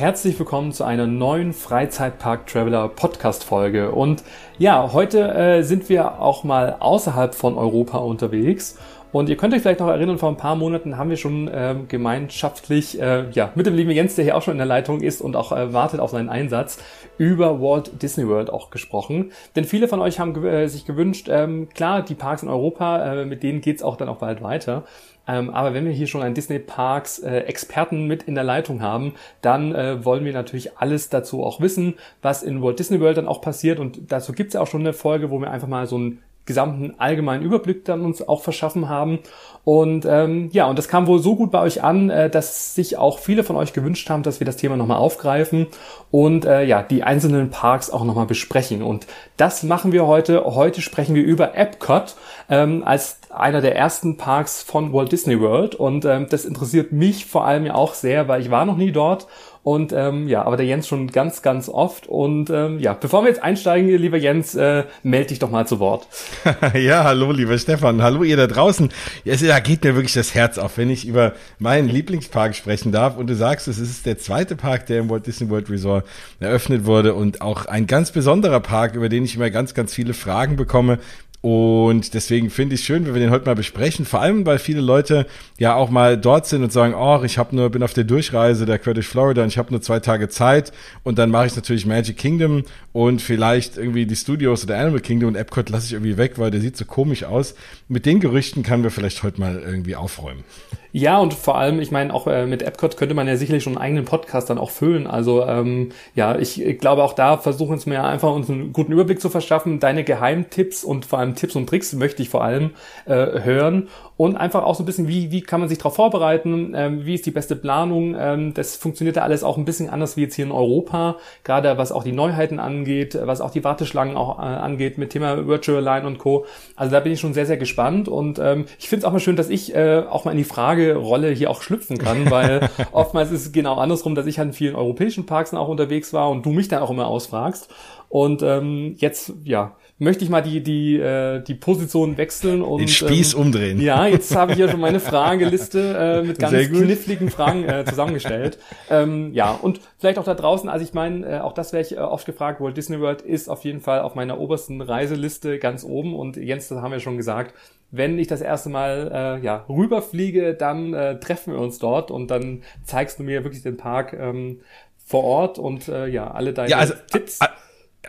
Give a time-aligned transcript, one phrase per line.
[0.00, 3.90] herzlich willkommen zu einer neuen Freizeitpark Traveler Podcast Folge.
[3.90, 4.24] Und
[4.56, 8.78] ja, heute äh, sind wir auch mal außerhalb von Europa unterwegs.
[9.12, 11.74] Und ihr könnt euch vielleicht noch erinnern, vor ein paar Monaten haben wir schon äh,
[11.86, 15.20] gemeinschaftlich, äh, ja, mit dem lieben Jens, der hier auch schon in der Leitung ist
[15.20, 16.78] und auch äh, wartet auf seinen Einsatz,
[17.18, 19.32] über Walt Disney World auch gesprochen.
[19.54, 23.26] Denn viele von euch haben äh, sich gewünscht, ähm, klar, die Parks in Europa, äh,
[23.26, 24.84] mit denen geht's auch dann auch bald weiter.
[25.30, 28.82] Ähm, aber wenn wir hier schon einen Disney Parks äh, Experten mit in der Leitung
[28.82, 33.16] haben, dann äh, wollen wir natürlich alles dazu auch wissen, was in Walt Disney World
[33.16, 33.78] dann auch passiert.
[33.78, 36.94] Und dazu gibt's ja auch schon eine Folge, wo wir einfach mal so einen gesamten
[36.98, 39.20] allgemeinen Überblick dann uns auch verschaffen haben.
[39.62, 42.96] Und ähm, ja, und das kam wohl so gut bei euch an, äh, dass sich
[42.96, 45.68] auch viele von euch gewünscht haben, dass wir das Thema nochmal aufgreifen
[46.10, 48.82] und äh, ja, die einzelnen Parks auch nochmal besprechen.
[48.82, 50.44] Und das machen wir heute.
[50.44, 52.16] Heute sprechen wir über Epcot
[52.48, 55.74] ähm, als einer der ersten Parks von Walt Disney World.
[55.74, 58.92] Und ähm, das interessiert mich vor allem ja auch sehr, weil ich war noch nie
[58.92, 59.26] dort
[59.62, 62.06] und ähm, ja, aber der Jens schon ganz, ganz oft.
[62.06, 65.78] Und ähm, ja, bevor wir jetzt einsteigen, lieber Jens, äh, melde dich doch mal zu
[65.78, 66.06] Wort.
[66.74, 68.02] ja, hallo, lieber Stefan.
[68.02, 68.88] Hallo, ihr da draußen.
[69.24, 73.18] Ja, da geht mir wirklich das Herz auf, wenn ich über meinen Lieblingspark sprechen darf.
[73.18, 76.06] Und du sagst, es ist der zweite Park, der im Walt Disney World Resort
[76.38, 80.14] eröffnet wurde und auch ein ganz besonderer Park, über den ich immer ganz, ganz viele
[80.14, 80.98] Fragen bekomme,
[81.42, 84.04] und deswegen finde ich es schön, wenn wir den heute mal besprechen.
[84.04, 85.26] Vor allem, weil viele Leute
[85.58, 88.66] ja auch mal dort sind und sagen, oh, ich habe nur, bin auf der Durchreise
[88.66, 90.70] der Quer durch Florida und ich habe nur zwei Tage Zeit
[91.02, 95.28] und dann mache ich natürlich Magic Kingdom und vielleicht irgendwie die Studios oder Animal Kingdom
[95.28, 97.54] und Epcot lasse ich irgendwie weg, weil der sieht so komisch aus.
[97.92, 100.44] Mit den Gerüchten können wir vielleicht heute mal irgendwie aufräumen.
[100.92, 103.74] Ja, und vor allem, ich meine, auch äh, mit Epcot könnte man ja sicherlich schon
[103.74, 105.08] einen eigenen Podcast dann auch füllen.
[105.08, 108.92] Also ähm, ja, ich, ich glaube auch da versuchen wir mir einfach uns einen guten
[108.92, 109.80] Überblick zu verschaffen.
[109.80, 112.70] Deine Geheimtipps und vor allem Tipps und Tricks möchte ich vor allem
[113.06, 116.74] äh, hören und einfach auch so ein bisschen, wie, wie kann man sich darauf vorbereiten,
[116.76, 118.16] ähm, wie ist die beste Planung.
[118.18, 121.78] Ähm, das funktioniert ja alles auch ein bisschen anders wie jetzt hier in Europa, gerade
[121.78, 125.82] was auch die Neuheiten angeht, was auch die Warteschlangen auch äh, angeht mit Thema Virtual
[125.82, 126.46] Line und Co.
[126.76, 129.20] Also da bin ich schon sehr, sehr gespannt und ähm, ich finde es auch mal
[129.20, 133.30] schön, dass ich äh, auch mal in die Fragerolle hier auch schlüpfen kann, weil oftmals
[133.30, 136.44] ist es genau andersrum, dass ich halt in vielen europäischen Parks auch unterwegs war und
[136.44, 137.68] du mich dann auch immer ausfragst.
[138.08, 142.80] Und ähm, jetzt, ja, möchte ich mal die, die, äh, die Position wechseln und.
[142.80, 143.80] Den Spieß ähm, umdrehen.
[143.80, 148.58] Ja, jetzt habe ich ja schon meine Frageliste äh, mit ganz kniffligen Fragen äh, zusammengestellt.
[148.90, 151.92] ähm, ja, und vielleicht auch da draußen, also ich meine, äh, auch das wäre ich
[151.92, 155.84] äh, oft gefragt, Walt Disney World ist auf jeden Fall auf meiner obersten Reiseliste ganz
[155.84, 157.54] oben und Jens, das haben wir schon gesagt,
[157.90, 162.30] wenn ich das erste Mal äh, ja, rüberfliege, dann äh, treffen wir uns dort und
[162.30, 164.60] dann zeigst du mir wirklich den Park ähm,
[165.04, 167.40] vor Ort und äh, ja, alle deine ja, also, Tipps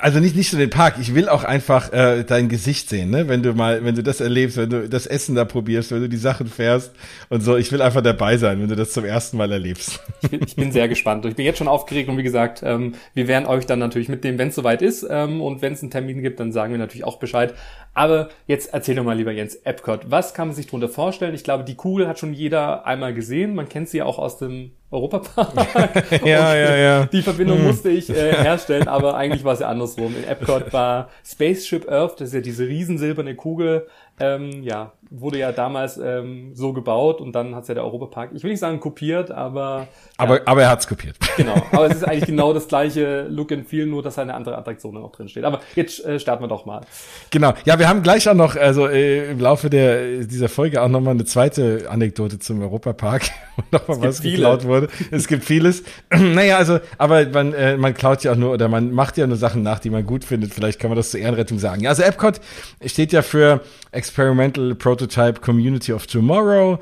[0.01, 3.27] also nicht nicht so den Park, ich will auch einfach äh, dein Gesicht sehen, ne?
[3.27, 6.09] Wenn du mal, wenn du das erlebst, wenn du das Essen da probierst, wenn du
[6.09, 6.91] die Sachen fährst
[7.29, 9.99] und so, ich will einfach dabei sein, wenn du das zum ersten Mal erlebst.
[10.23, 11.25] Ich bin, ich bin sehr gespannt.
[11.25, 14.37] Ich bin jetzt schon aufgeregt und wie gesagt, ähm, wir werden euch dann natürlich mitnehmen,
[14.37, 17.05] wenn es soweit ist ähm, und wenn es einen Termin gibt, dann sagen wir natürlich
[17.05, 17.53] auch Bescheid.
[17.93, 21.35] Aber jetzt erzähl doch mal lieber Jens Epcot, was kann man sich darunter vorstellen?
[21.35, 23.55] Ich glaube, die Kugel hat schon jeder einmal gesehen.
[23.55, 26.11] Man kennt sie ja auch aus dem Europapark.
[26.25, 27.05] ja, ja, ja.
[27.05, 27.67] Die Verbindung hm.
[27.67, 30.15] musste ich äh, herstellen, aber eigentlich war es ja andersrum.
[30.15, 33.87] In Epcot war Spaceship Earth, das ist ja diese riesensilberne Kugel,
[34.19, 38.43] ähm, ja, wurde ja damals ähm, so gebaut und dann hat's ja der Europapark, ich
[38.43, 40.41] will nicht sagen kopiert, aber aber, ja.
[40.45, 41.17] aber er hat's kopiert.
[41.37, 44.57] Genau, aber es ist eigentlich genau das gleiche Look and Feel, nur dass eine andere
[44.57, 45.45] Attraktion noch drin steht.
[45.45, 46.81] Aber jetzt äh, starten wir doch mal.
[47.29, 50.89] Genau, ja, wir haben gleich auch noch, also äh, im Laufe der dieser Folge auch
[50.89, 53.23] nochmal eine zweite Anekdote zum Europapark,
[53.55, 54.35] wo nochmal was viele.
[54.35, 54.89] geklaut wurde.
[55.09, 55.83] Es gibt vieles.
[56.11, 59.37] naja, also, aber man, äh, man klaut ja auch nur oder man macht ja nur
[59.37, 60.53] Sachen nach, die man gut findet.
[60.53, 61.81] Vielleicht kann man das zur Ehrenrettung sagen.
[61.81, 62.41] Ja, also Epcot
[62.85, 63.61] steht ja für
[63.91, 65.00] Experimental Prototype
[65.41, 66.79] Community of Tomorrow.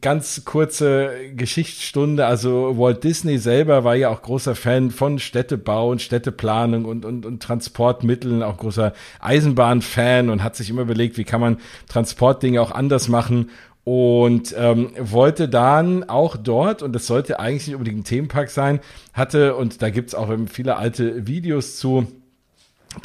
[0.00, 2.24] Ganz kurze Geschichtsstunde.
[2.24, 7.26] Also Walt Disney selber war ja auch großer Fan von Städtebau und Städteplanung und, und,
[7.26, 11.58] und Transportmitteln, auch großer Eisenbahnfan und hat sich immer überlegt, wie kann man
[11.88, 13.50] Transportdinge auch anders machen
[13.86, 18.80] und ähm, wollte dann auch dort, und das sollte eigentlich nicht unbedingt ein Themenpark sein,
[19.12, 22.08] hatte, und da gibt's auch viele alte Videos zu,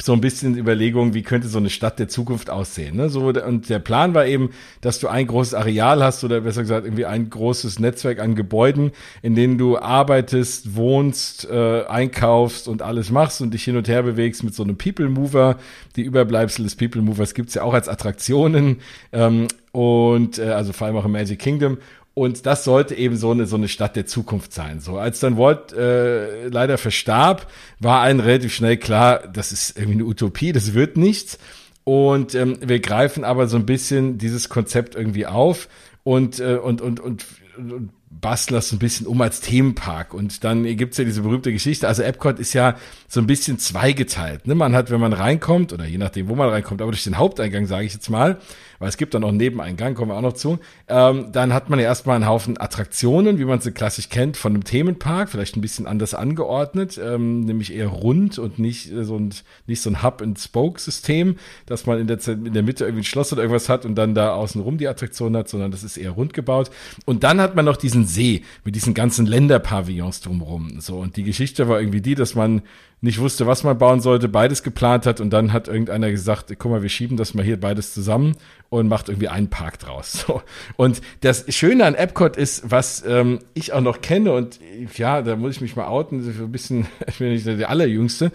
[0.00, 2.96] so ein bisschen Überlegung, wie könnte so eine Stadt der Zukunft aussehen.
[2.96, 3.08] Ne?
[3.08, 4.50] So, und der Plan war eben,
[4.80, 8.92] dass du ein großes Areal hast oder besser gesagt irgendwie ein großes Netzwerk an Gebäuden,
[9.20, 14.02] in denen du arbeitest, wohnst, äh, einkaufst und alles machst und dich hin und her
[14.02, 15.58] bewegst mit so einem People Mover.
[15.96, 18.80] Die Überbleibsel des People Movers gibt's ja auch als Attraktionen
[19.12, 21.78] ähm, und äh, also vor allem auch im Magic Kingdom.
[22.14, 24.80] Und das sollte eben so eine, so eine Stadt der Zukunft sein.
[24.80, 29.94] So, als dann Walt äh, leider verstarb, war allen relativ schnell klar, das ist irgendwie
[29.94, 31.38] eine Utopie, das wird nichts.
[31.84, 35.68] Und ähm, wir greifen aber so ein bisschen dieses Konzept irgendwie auf
[36.04, 37.24] und, äh, und, und, und,
[37.56, 40.14] und basteln das so ein bisschen um als Themenpark.
[40.14, 41.88] Und dann gibt's ja diese berühmte Geschichte.
[41.88, 42.76] Also Epcot ist ja
[43.08, 44.46] so ein bisschen zweigeteilt.
[44.46, 44.54] Ne?
[44.54, 47.66] Man hat, wenn man reinkommt, oder je nachdem, wo man reinkommt, aber durch den Haupteingang,
[47.66, 48.38] sage ich jetzt mal,
[48.82, 50.58] weil es gibt dann noch einen Nebeneingang, kommen wir auch noch zu,
[50.88, 54.52] ähm, dann hat man ja erstmal einen Haufen Attraktionen, wie man sie klassisch kennt, von
[54.52, 59.16] einem Themenpark, vielleicht ein bisschen anders angeordnet, ähm, nämlich eher rund und nicht äh, so
[59.16, 59.32] ein,
[59.68, 61.36] nicht so ein Hub-and-Spoke-System,
[61.66, 64.16] dass man in der, in der Mitte irgendwie ein Schloss oder irgendwas hat und dann
[64.16, 66.72] da außenrum die Attraktion hat, sondern das ist eher rund gebaut.
[67.04, 70.80] Und dann hat man noch diesen See mit diesen ganzen Länderpavillons drumherum.
[70.80, 72.62] So, und die Geschichte war irgendwie die, dass man
[73.02, 76.70] nicht wusste, was man bauen sollte, beides geplant hat und dann hat irgendeiner gesagt, guck
[76.70, 78.36] mal, wir schieben das mal hier beides zusammen
[78.70, 80.24] und macht irgendwie einen Park draus.
[80.26, 80.40] So.
[80.76, 84.60] Und das Schöne an Epcot ist, was ähm, ich auch noch kenne und
[84.96, 88.30] ja, da muss ich mich mal outen, ein bisschen, ich bin nicht der allerjüngste.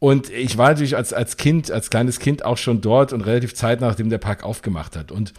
[0.00, 3.54] Und ich war natürlich als, als Kind, als kleines Kind auch schon dort und relativ
[3.54, 5.12] zeitnah, nachdem der Park aufgemacht hat.
[5.12, 5.32] Und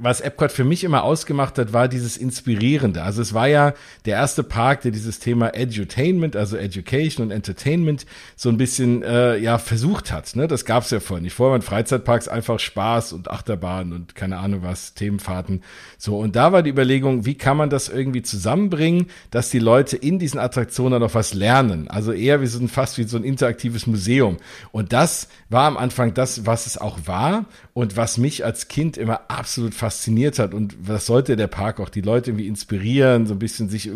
[0.00, 3.02] was Epcot für mich immer ausgemacht hat, war dieses Inspirierende.
[3.02, 3.74] Also es war ja
[4.04, 9.36] der erste Park, der dieses Thema Edutainment, also Education und Entertainment, so ein bisschen äh,
[9.36, 10.34] ja versucht hat.
[10.36, 10.48] Ne?
[10.48, 11.34] Das gab es ja vorher nicht.
[11.34, 15.62] Vorher waren Freizeitparks einfach Spaß und Achterbahn und keine Ahnung was, Themenfahrten.
[15.98, 19.96] So, und da war die Überlegung, wie kann man das irgendwie zusammenbringen, dass die Leute
[19.96, 21.88] in diesen Attraktionen noch was lernen.
[21.88, 24.36] Also eher wie so ein, fast wie so ein interaktives Museum.
[24.72, 28.96] Und das war am Anfang das, was es auch war und was mich als Kind
[28.96, 33.34] immer absolut fasziniert hat und was sollte der Park auch die Leute irgendwie inspirieren, so
[33.34, 33.90] ein bisschen sich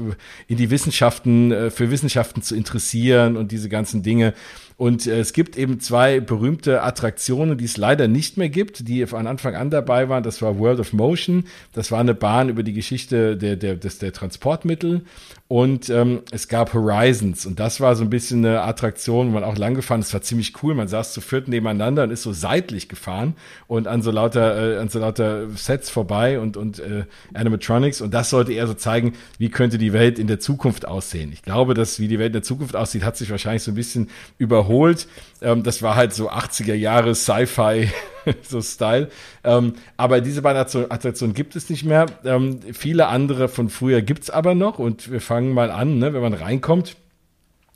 [0.48, 4.34] in die Wissenschaften, äh, für Wissenschaften zu interessieren und diese ganzen Dinge.
[4.76, 9.06] Und äh, es gibt eben zwei berühmte Attraktionen, die es leider nicht mehr gibt, die
[9.06, 10.24] von Anfang an dabei waren.
[10.24, 11.44] Das war World of Motion.
[11.72, 15.06] Das war eine Bahn über die Geschichte der, der, des, der Transportmittel.
[15.50, 17.44] Und ähm, es gab Horizons.
[17.44, 20.14] Und das war so ein bisschen eine Attraktion, wo man auch lang gefahren ist.
[20.14, 20.76] War ziemlich cool.
[20.76, 23.34] Man saß zu viert nebeneinander und ist so seitlich gefahren
[23.66, 27.02] und an so lauter, äh, an so lauter Sets vorbei und, und äh,
[27.34, 28.00] Animatronics.
[28.00, 31.32] Und das sollte eher so zeigen, wie könnte die Welt in der Zukunft aussehen.
[31.32, 33.74] Ich glaube, dass wie die Welt in der Zukunft aussieht, hat sich wahrscheinlich so ein
[33.74, 34.08] bisschen
[34.38, 35.08] überholt.
[35.42, 37.88] Ähm, das war halt so 80er Jahre Sci-Fi
[38.42, 39.10] so Style.
[39.44, 42.06] Ähm, aber diese beiden Attraktionen gibt es nicht mehr.
[42.24, 46.12] Ähm, viele andere von früher gibt es aber noch und wir fangen mal an, ne,
[46.12, 46.96] wenn man reinkommt.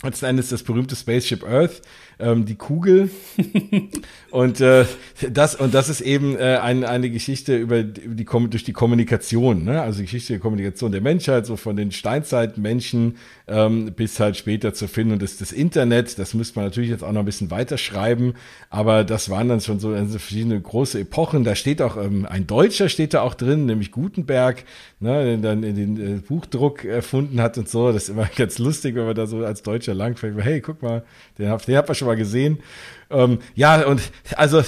[0.02, 1.80] Letzten Endes das berühmte Spaceship Earth
[2.18, 3.10] ähm, die Kugel.
[4.30, 4.84] und äh,
[5.30, 9.80] das und das ist eben äh, ein, eine Geschichte über die durch die Kommunikation, ne?
[9.80, 13.16] also die Geschichte der Kommunikation der Menschheit, so von den Steinzeitmenschen
[13.46, 16.18] ähm, bis halt später zur Findung des, des Internet.
[16.18, 18.34] Das müsste man natürlich jetzt auch noch ein bisschen weiterschreiben,
[18.70, 21.44] aber das waren dann schon so also verschiedene große Epochen.
[21.44, 24.64] Da steht auch ähm, ein Deutscher steht da auch drin, nämlich Gutenberg,
[25.00, 27.92] ne, der dann den äh, Buchdruck erfunden hat und so.
[27.92, 30.34] Das ist immer ganz lustig, wenn man da so als Deutscher langfällt.
[30.38, 31.04] Hey, guck mal,
[31.38, 32.60] den den hat man schon mal gesehen.
[33.10, 34.02] Ähm, ja, und
[34.36, 34.62] also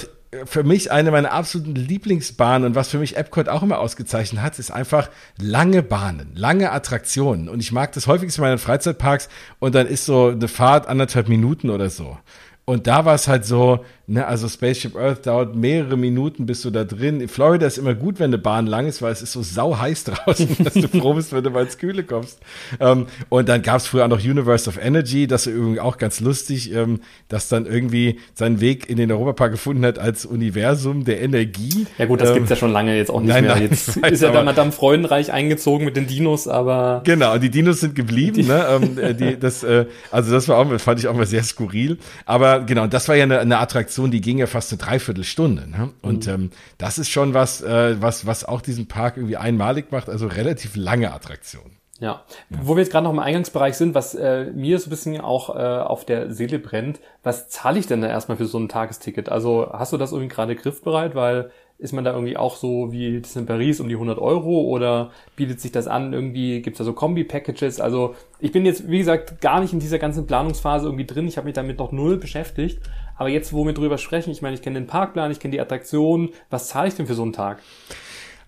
[0.45, 4.59] für mich eine meiner absoluten Lieblingsbahnen und was für mich Epcot auch immer ausgezeichnet hat,
[4.59, 7.49] ist einfach lange Bahnen, lange Attraktionen.
[7.49, 9.29] Und ich mag das häufigst in meinen Freizeitparks
[9.59, 12.19] und dann ist so eine Fahrt anderthalb Minuten oder so.
[12.65, 16.71] Und da war es halt so, ne, also Spaceship Earth dauert mehrere Minuten, bis du
[16.71, 17.21] da drin.
[17.21, 19.79] In Florida ist immer gut, wenn eine Bahn lang ist, weil es ist so sau
[19.79, 22.39] heiß draußen, dass du froh bist, wenn du mal ins Kühle kommst.
[22.81, 25.99] Ähm, und dann gab es früher auch noch Universe of Energy, das ist irgendwie auch
[25.99, 31.05] ganz lustig, ähm, das dann irgendwie seinen Weg in den Europapark gefunden hat als Universum
[31.05, 31.87] der Energie.
[31.99, 33.55] Ja gut, das ähm, gibt's ja schon lange jetzt auch nicht nein, mehr.
[33.55, 37.03] Nein, jetzt weiß, ist ja dann Madame Freudenreich eingezogen mit den Dinos, aber.
[37.05, 38.67] Genau, und die Dinos sind geblieben, ne?
[38.71, 41.99] Ähm, äh, die, das, äh, also das war auch, fand ich auch mal sehr skurril.
[42.25, 45.69] Aber genau, das war ja eine, eine Attraktion, die ging ja fast eine Dreiviertelstunde.
[45.69, 45.91] Ne?
[46.03, 46.33] Und mhm.
[46.33, 50.27] ähm, das ist schon was, äh, was, was auch diesen Park irgendwie einmalig macht, also
[50.27, 51.77] relativ lange Attraktion.
[51.99, 52.23] Ja.
[52.51, 52.59] ja.
[52.63, 55.55] Wo wir jetzt gerade noch im Eingangsbereich sind, was äh, mir so ein bisschen auch
[55.55, 59.29] äh, auf der Seele brennt, was zahle ich denn da erstmal für so ein Tagesticket?
[59.31, 61.15] Also hast du das irgendwie gerade griffbereit?
[61.15, 64.63] Weil ist man da irgendwie auch so wie das in Paris um die 100 Euro
[64.63, 66.13] oder bietet sich das an?
[66.13, 67.81] Irgendwie gibt's da so Kombi-Packages?
[67.81, 71.29] Also ich bin jetzt, wie gesagt, gar nicht in dieser ganzen Planungsphase irgendwie drin.
[71.29, 72.81] Ich habe mich damit noch null beschäftigt.
[73.17, 75.61] Aber jetzt, wo wir drüber sprechen, ich meine, ich kenne den Parkplan, ich kenne die
[75.61, 76.31] Attraktion.
[76.51, 77.61] Was zahle ich denn für so einen Tag?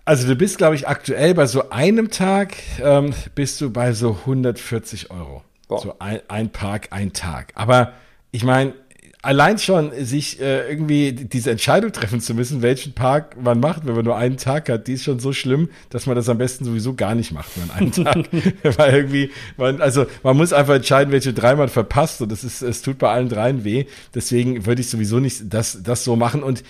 [0.05, 4.17] Also du bist, glaube ich, aktuell bei so einem Tag ähm, bist du bei so
[4.21, 5.43] 140 Euro.
[5.67, 5.81] Boah.
[5.81, 7.51] So ein, ein Park, ein Tag.
[7.55, 7.93] Aber
[8.31, 8.73] ich meine,
[9.21, 13.95] allein schon sich äh, irgendwie diese Entscheidung treffen zu müssen, welchen Park man macht, wenn
[13.95, 16.63] man nur einen Tag hat, die ist schon so schlimm, dass man das am besten
[16.63, 18.17] sowieso gar nicht macht, nur einen Tag.
[18.77, 22.61] Weil irgendwie, man, also man muss einfach entscheiden, welche drei man verpasst und das ist,
[22.61, 23.85] es tut bei allen dreien weh.
[24.15, 26.63] Deswegen würde ich sowieso nicht das, das so machen und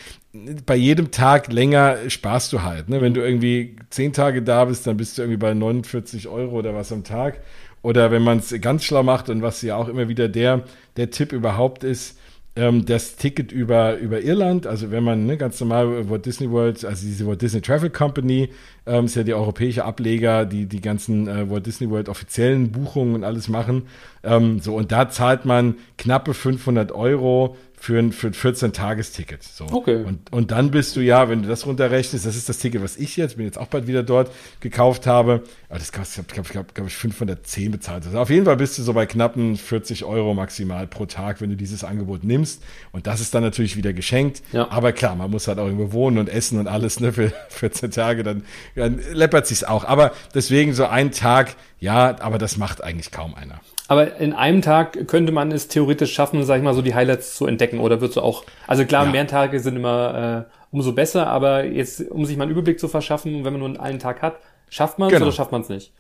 [0.66, 2.90] bei jedem Tag länger sparst du halt.
[2.90, 3.02] Ne?
[3.02, 6.74] Wenn du irgendwie zehn Tage da bist, dann bist du irgendwie bei 49 Euro oder
[6.74, 7.42] was am Tag.
[7.82, 10.64] Oder wenn man es ganz schlau macht und was ja auch immer wieder der,
[10.98, 12.19] der Tipp überhaupt ist,
[12.60, 16.84] ähm, das Ticket über, über Irland, also wenn man ne, ganz normal Walt Disney World,
[16.84, 18.50] also diese Walt Disney Travel Company,
[18.86, 23.16] ähm, ist ja die europäische Ableger, die die ganzen äh, Walt Disney World offiziellen Buchungen
[23.16, 23.84] und alles machen.
[24.24, 29.42] Ähm, so, und da zahlt man knappe 500 Euro für ein, für ein 14-Tages-Ticket.
[29.42, 29.66] So.
[29.72, 30.04] Okay.
[30.04, 32.98] Und, und dann bist du ja, wenn du das runterrechnest, das ist das Ticket, was
[32.98, 35.44] ich jetzt, bin jetzt auch bald wieder dort, gekauft habe.
[35.70, 38.06] Aber das kostet, ich glaube, glaub, glaub ich, 510 bezahlt.
[38.06, 41.50] Also auf jeden Fall bist du so bei knappen 40 Euro maximal pro Tag, wenn
[41.50, 42.62] du dieses Angebot nimmst.
[42.92, 44.42] Und das ist dann natürlich wieder geschenkt.
[44.52, 44.70] Ja.
[44.70, 47.92] Aber klar, man muss halt auch irgendwo wohnen und essen und alles, ne, für 14
[47.92, 48.44] Tage, dann,
[48.76, 49.86] dann läppert sich's auch.
[49.86, 53.62] Aber deswegen so ein Tag, ja, aber das macht eigentlich kaum einer.
[53.90, 57.34] Aber in einem Tag könnte man es theoretisch schaffen, sag ich mal, so die Highlights
[57.34, 57.80] zu entdecken.
[57.80, 59.12] Oder würdest du auch, also klar, ja.
[59.12, 62.88] mehr Tage sind immer äh, umso besser, aber jetzt, um sich mal einen Überblick zu
[62.88, 64.38] verschaffen, wenn man nur einen Tag hat,
[64.70, 65.26] schafft man es genau.
[65.26, 65.92] oder schafft man es nicht?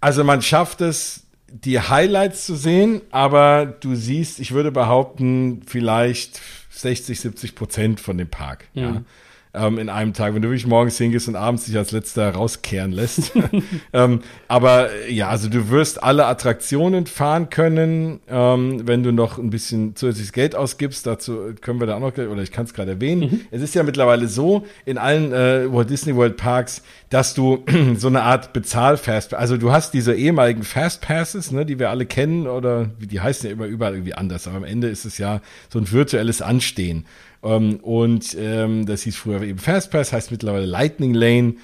[0.00, 6.40] Also man schafft es, die Highlights zu sehen, aber du siehst, ich würde behaupten, vielleicht
[6.70, 8.66] 60, 70 Prozent von dem Park.
[8.74, 8.82] Mhm.
[8.82, 9.02] Ja
[9.52, 12.92] ähm, in einem Tag, wenn du wirklich morgens hingehst und abends dich als letzter rauskehren
[12.92, 13.32] lässt.
[13.92, 19.50] ähm, aber ja, also du wirst alle Attraktionen fahren können, ähm, wenn du noch ein
[19.50, 21.06] bisschen zusätzliches Geld ausgibst.
[21.06, 23.20] Dazu können wir da auch noch, oder ich kann es gerade erwähnen.
[23.22, 23.40] Mhm.
[23.50, 27.64] Es ist ja mittlerweile so in allen äh, Walt Disney World Parks, dass du
[27.96, 32.06] so eine Art Bezahl-Fast, also du hast diese ehemaligen Fast Passes, ne, die wir alle
[32.06, 35.18] kennen, oder wie die heißen ja immer überall irgendwie anders, aber am Ende ist es
[35.18, 37.04] ja so ein virtuelles Anstehen.
[37.42, 41.54] Ähm, und ähm, das hieß früher eben Fastpass, heißt mittlerweile Lightning Lane.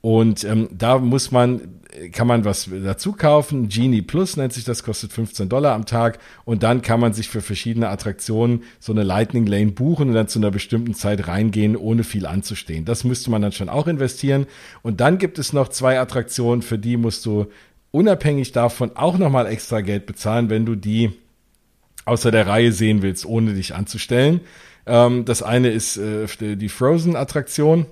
[0.00, 1.80] Und ähm, da muss man,
[2.12, 3.70] kann man was dazu kaufen.
[3.70, 6.18] Genie Plus nennt sich das, kostet 15 Dollar am Tag.
[6.44, 10.28] Und dann kann man sich für verschiedene Attraktionen so eine Lightning Lane buchen und dann
[10.28, 12.84] zu einer bestimmten Zeit reingehen, ohne viel anzustehen.
[12.84, 14.46] Das müsste man dann schon auch investieren.
[14.82, 17.46] Und dann gibt es noch zwei Attraktionen, für die musst du
[17.90, 21.12] unabhängig davon auch nochmal extra Geld bezahlen, wenn du die
[22.04, 24.40] außer der Reihe sehen willst, ohne dich anzustellen.
[24.86, 26.26] Ähm, das eine ist äh,
[26.56, 27.86] die Frozen-Attraktion.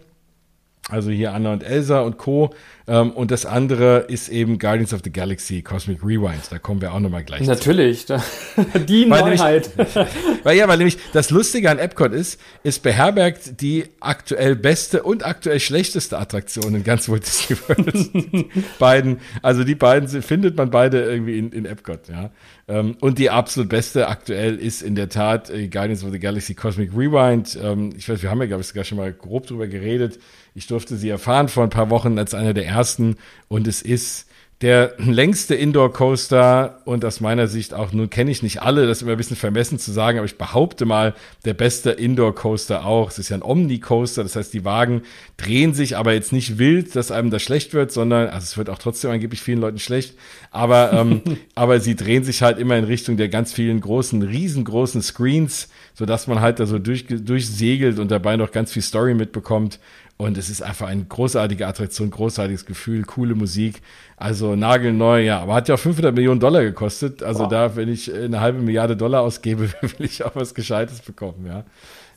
[0.88, 2.52] Also hier Anna und Elsa und Co.
[2.88, 6.50] Ähm, und das andere ist eben Guardians of the Galaxy Cosmic Rewind.
[6.50, 8.08] Da kommen wir auch nochmal gleich Natürlich.
[8.08, 8.20] Zu.
[8.88, 9.70] die weil Neuheit.
[9.76, 9.94] Nämlich,
[10.42, 15.24] weil ja, weil nämlich das Lustige an Epcot ist, es beherbergt die aktuell beste und
[15.24, 18.48] aktuell schlechteste Attraktion in ganz Walt Disney World.
[18.80, 22.30] beiden, also die beiden findet man beide irgendwie in, in Epcot, ja.
[22.66, 26.54] Ähm, und die absolut beste aktuell ist in der Tat äh, Guardians of the Galaxy
[26.54, 27.56] Cosmic Rewind.
[27.62, 30.18] Ähm, ich weiß, wir haben ja, glaube ich, sogar schon mal grob drüber geredet.
[30.54, 33.16] Ich durfte sie erfahren vor ein paar Wochen als einer der ersten
[33.48, 34.26] und es ist
[34.62, 38.98] der längste Indoor Coaster und aus meiner Sicht auch, nun kenne ich nicht alle, das
[38.98, 42.86] ist immer ein bisschen vermessen zu sagen, aber ich behaupte mal, der beste Indoor Coaster
[42.86, 43.10] auch.
[43.10, 45.02] Es ist ja ein Omni Coaster, das heißt, die Wagen
[45.36, 48.70] drehen sich aber jetzt nicht wild, dass einem das schlecht wird, sondern, also es wird
[48.70, 50.16] auch trotzdem angeblich vielen Leuten schlecht,
[50.52, 51.22] aber, ähm,
[51.56, 56.06] aber sie drehen sich halt immer in Richtung der ganz vielen großen, riesengroßen Screens, so
[56.06, 59.80] dass man halt da so durch, durchsegelt und dabei noch ganz viel Story mitbekommt.
[60.22, 63.82] Und es ist einfach eine großartige Attraktion, großartiges Gefühl, coole Musik.
[64.16, 65.40] Also nagelneu, ja.
[65.40, 67.24] Aber hat ja auch 500 Millionen Dollar gekostet.
[67.24, 67.48] Also wow.
[67.48, 71.64] da, wenn ich eine halbe Milliarde Dollar ausgebe, will ich auch was Gescheites bekommen, ja.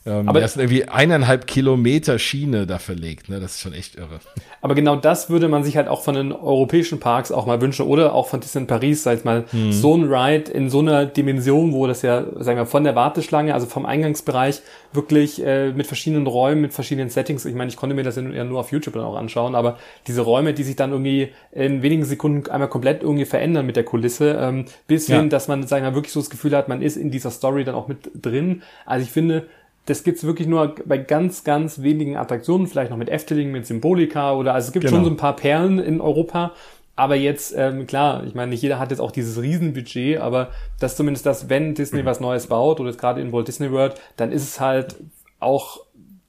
[0.08, 3.40] Ähm, aber er ist irgendwie eineinhalb Kilometer Schiene da verlegt, ne?
[3.40, 4.20] Das ist schon echt irre.
[4.62, 7.88] Aber genau das würde man sich halt auch von den europäischen Parks auch mal wünschen
[7.88, 9.72] oder auch von Disneyland Paris, sag ich mal, hm.
[9.72, 13.54] so ein Ride in so einer Dimension, wo das ja, sagen wir, von der Warteschlange,
[13.54, 14.62] also vom Eingangsbereich
[14.94, 17.44] wirklich äh, mit verschiedenen Räumen, mit verschiedenen Settings.
[17.46, 20.22] Ich meine, ich konnte mir das ja nur auf YouTube dann auch anschauen, aber diese
[20.22, 24.38] Räume, die sich dann irgendwie in wenigen Sekunden einmal komplett irgendwie verändern mit der Kulisse,
[24.40, 27.10] ähm, bis hin, dass man, sagen wir, wirklich so das Gefühl hat, man ist in
[27.10, 28.62] dieser Story dann auch mit drin.
[28.86, 29.48] Also ich finde,
[29.86, 34.34] das gibt's wirklich nur bei ganz, ganz wenigen Attraktionen, vielleicht noch mit Efteling, mit Symbolika
[34.34, 34.98] oder also es gibt genau.
[34.98, 36.54] schon so ein paar Perlen in Europa.
[36.98, 40.96] Aber jetzt, ähm, klar, ich meine, nicht jeder hat jetzt auch dieses Riesenbudget, aber das
[40.96, 42.06] zumindest das, wenn Disney mhm.
[42.06, 44.96] was Neues baut oder jetzt gerade in Walt Disney World, dann ist es halt
[45.40, 45.82] auch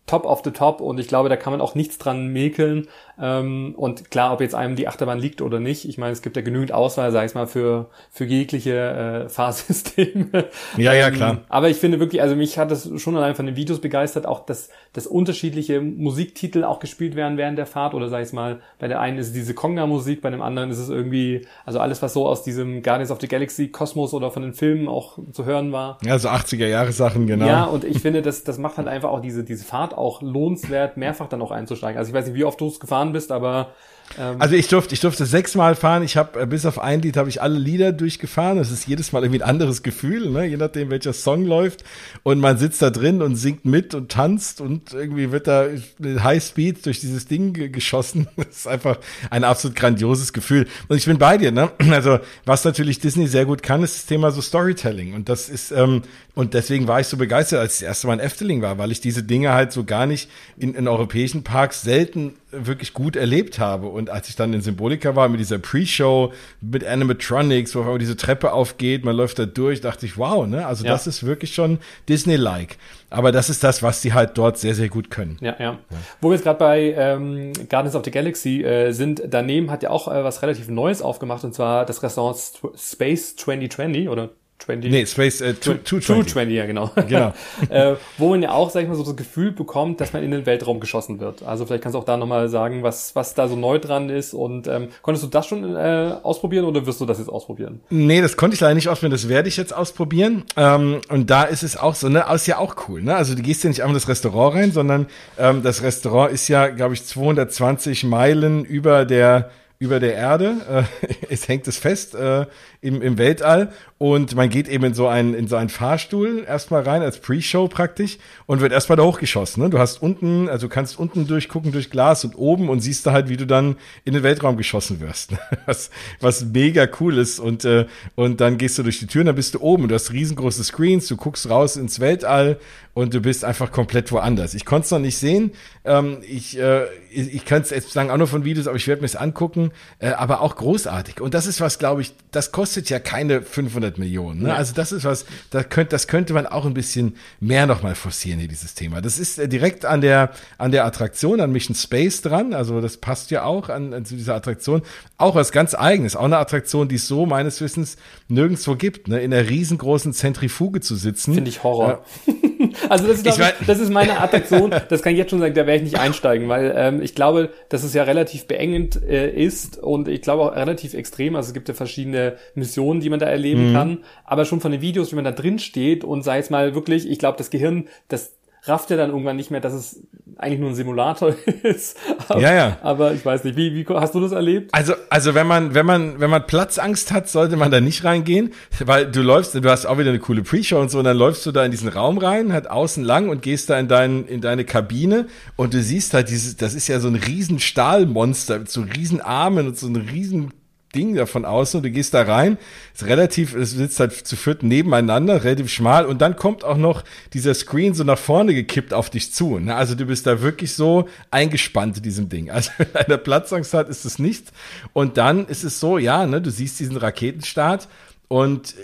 [0.06, 2.86] top of the top und ich glaube, da kann man auch nichts dran mäkeln.
[3.20, 6.36] Ähm, und klar, ob jetzt einem die Achterbahn liegt oder nicht, ich meine, es gibt
[6.36, 10.26] ja genügend Auswahl, sag ich mal, für, für jegliche äh, Fahrsysteme.
[10.76, 11.32] Ja, ja, klar.
[11.32, 14.26] Ähm, aber ich finde wirklich, also mich hat das schon allein von den Videos begeistert,
[14.26, 18.60] auch dass, dass unterschiedliche Musiktitel auch gespielt werden während der Fahrt oder sag ich mal,
[18.78, 22.02] bei der einen ist es diese Konga-Musik, bei dem anderen ist es irgendwie, also alles,
[22.02, 25.44] was so aus diesem Guardians of the Galaxy Kosmos oder von den Filmen auch zu
[25.44, 25.98] hören war.
[26.04, 27.46] Ja, so 80er-Jahre-Sachen, genau.
[27.46, 30.97] Ja, und ich finde, das, das macht halt einfach auch diese, diese Fahrt auch lohnenswert,
[30.97, 31.99] mehrfach dann auch einzusteigen.
[31.99, 33.73] Also ich weiß nicht, wie oft du es gefahren bist, aber
[34.18, 36.02] Ähm, also ich durfte, ich durfte sechsmal fahren.
[36.02, 38.58] Ich habe äh, bis auf ein Lied habe ich alle Lieder durchgefahren.
[38.58, 40.46] Das ist jedes Mal irgendwie ein anderes Gefühl, ne?
[40.46, 41.84] je nachdem welcher Song läuft.
[42.22, 45.66] Und man sitzt da drin und singt mit und tanzt und irgendwie wird da
[45.98, 48.28] mit High Speed durch dieses Ding geschossen.
[48.46, 48.98] Das ist einfach
[49.30, 50.66] ein absolut grandioses Gefühl.
[50.88, 51.52] Und ich bin bei dir.
[51.52, 51.70] Ne?
[51.96, 55.14] Also was natürlich Disney sehr gut kann, ist das Thema so Storytelling.
[55.14, 56.02] Und das ist ähm,
[56.36, 58.92] und deswegen war ich so begeistert, als ich das erste Mal in Efteling war, weil
[58.92, 63.58] ich diese Dinge halt so gar nicht in, in europäischen Parks selten wirklich gut erlebt
[63.58, 63.88] habe.
[63.88, 68.52] Und als ich dann in Symbolika war mit dieser Pre-Show, mit Animatronics, wo diese Treppe
[68.52, 70.66] aufgeht, man läuft da durch, dachte ich, wow, ne?
[70.66, 70.92] Also ja.
[70.92, 72.76] das ist wirklich schon Disney-like.
[73.10, 75.38] Aber das ist das, was die halt dort sehr, sehr gut können.
[75.40, 75.64] Ja, ja.
[75.64, 75.78] ja.
[76.20, 79.90] Wo wir jetzt gerade bei ähm, Guardians of the Galaxy äh, sind, daneben hat ja
[79.90, 82.36] auch äh, was relativ Neues aufgemacht, und zwar das Restaurant
[82.76, 84.90] Space 2020 oder 20.
[84.90, 86.06] Nee, Space äh, 220.
[86.06, 86.90] 220, ja, genau.
[87.08, 87.34] genau.
[87.68, 90.30] äh, wo man ja auch, sag ich mal, so das Gefühl bekommt, dass man in
[90.30, 91.42] den Weltraum geschossen wird.
[91.42, 94.34] Also vielleicht kannst du auch da nochmal sagen, was, was da so neu dran ist.
[94.34, 97.80] Und ähm, konntest du das schon äh, ausprobieren oder wirst du das jetzt ausprobieren?
[97.90, 100.44] Nee, das konnte ich leider nicht ausprobieren, das werde ich jetzt ausprobieren.
[100.56, 103.14] Ähm, und da ist es auch so, ne, ist ja auch cool, ne?
[103.14, 105.06] Also du gehst ja nicht einfach in das Restaurant rein, sondern
[105.38, 110.87] ähm, das Restaurant ist ja, glaube ich, 220 Meilen über der über der Erde.
[111.00, 112.47] Äh, es hängt es fest äh,
[112.80, 116.83] im, im Weltall und man geht eben in so einen, in so einen Fahrstuhl erstmal
[116.83, 119.62] rein, als Pre-Show praktisch und wird erstmal da hochgeschossen.
[119.62, 119.71] Ne?
[119.71, 123.12] Du hast unten, also du kannst unten durchgucken durch Glas und oben und siehst da
[123.12, 125.33] halt, wie du dann in den Weltraum geschossen wirst.
[125.33, 125.38] Ne?
[125.66, 125.90] Was,
[126.21, 127.40] was mega cool ist.
[127.40, 129.95] Und, äh, und dann gehst du durch die Tür und dann bist du oben du
[129.95, 132.59] hast riesengroße Screens, du guckst raus ins Weltall
[132.97, 134.55] und du bist einfach komplett woanders.
[134.55, 135.50] Ich konnte es noch nicht sehen.
[135.85, 138.88] Ähm, ich äh, ich, ich kann es jetzt sagen, auch nur von Videos, aber ich
[138.88, 139.71] werde mir es angucken.
[139.99, 141.21] Äh, aber auch großartig.
[141.21, 144.45] Und das ist was, glaube ich, das kostet ja keine 500 Millionen.
[144.45, 144.49] Ne?
[144.49, 144.55] Ja.
[144.55, 148.38] Also das ist was, das könnte, das könnte man auch ein bisschen mehr nochmal forcieren
[148.38, 149.03] hier, dieses Thema.
[149.03, 152.55] Das ist äh, direkt an der, an der Attraktion, an Mission Space dran.
[152.55, 154.81] Also das passt ja auch an, an zu dieser Attraktion.
[155.19, 156.17] Auch was ganz eigenes.
[156.17, 157.99] Auch eine Attraktion, die es so meines Wissens
[158.29, 159.09] nirgendwo gibt.
[159.09, 159.21] Ne?
[159.21, 161.35] In einer riesengroßen Zentrifuge zu sitzen.
[161.35, 162.05] Finde ich Horror.
[162.26, 162.33] Äh,
[162.88, 164.75] also das ist, ich, ich, das ist meine Attraktion.
[164.88, 167.50] Das kann ich jetzt schon sagen, da werde ich nicht einsteigen, weil ähm, ich glaube,
[167.69, 171.37] dass es ja relativ beengend äh, ist und ich glaube auch relativ extrem.
[171.37, 173.75] Also es gibt ja verschiedene Missionen, die man da erleben mhm.
[173.75, 173.99] kann.
[174.25, 177.09] Aber schon von den Videos, wie man da drin steht und sei es mal wirklich,
[177.09, 178.32] ich glaube, das Gehirn, das
[178.69, 180.02] rafft ja dann irgendwann nicht mehr, dass es
[180.37, 181.97] eigentlich nur ein Simulator ist.
[182.29, 182.79] Aber, ja, ja.
[182.83, 184.73] Aber ich weiß nicht, wie, wie hast du das erlebt?
[184.75, 188.52] Also, also wenn man, wenn man, wenn man Platzangst hat, sollte man da nicht reingehen,
[188.85, 191.47] weil du läufst, du hast auch wieder eine coole Pre-Show und so, und dann läufst
[191.47, 194.41] du da in diesen Raum rein, halt außen lang und gehst da in dein, in
[194.41, 195.26] deine Kabine
[195.57, 199.21] und du siehst halt dieses, das ist ja so ein riesen Stahlmonster mit so riesen
[199.21, 200.52] Armen und so ein riesen
[200.97, 202.59] Ding davon außen und du gehst da rein,
[202.95, 207.04] ist relativ, es sitzt halt zu viert nebeneinander, relativ schmal und dann kommt auch noch
[207.32, 209.59] dieser Screen so nach vorne gekippt auf dich zu.
[209.59, 209.75] Ne?
[209.75, 212.50] Also du bist da wirklich so eingespannt in diesem Ding.
[212.50, 214.47] Also wenn einer Platzangst hat, ist es nicht.
[214.95, 217.89] Und dann ist es so, ja, ne, du siehst diesen Raketenstart
[218.28, 218.75] und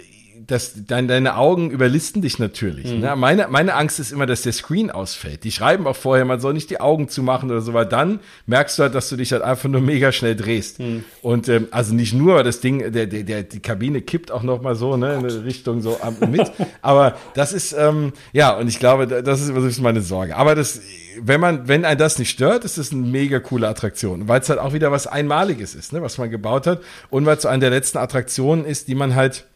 [0.52, 2.92] das, dein, deine Augen überlisten dich natürlich.
[2.92, 3.00] Mhm.
[3.00, 3.16] Ne?
[3.16, 5.44] Meine, meine Angst ist immer, dass der Screen ausfällt.
[5.44, 8.78] Die schreiben auch vorher, man soll nicht die Augen zumachen oder so, weil dann merkst
[8.78, 10.78] du halt, dass du dich halt einfach nur mega schnell drehst.
[10.78, 11.04] Mhm.
[11.22, 14.42] Und ähm, also nicht nur, weil das Ding, der, der, der, die Kabine kippt auch
[14.42, 16.52] noch mal so, ne, in eine Richtung so mit.
[16.82, 20.36] Aber das ist, ähm, ja, und ich glaube, das ist immer so meine Sorge.
[20.36, 20.82] Aber das,
[21.18, 24.50] wenn man, wenn ein das nicht stört, ist das eine mega coole Attraktion, weil es
[24.50, 27.48] halt auch wieder was Einmaliges ist, ne, was man gebaut hat und weil es so
[27.48, 29.46] eine der letzten Attraktionen ist, die man halt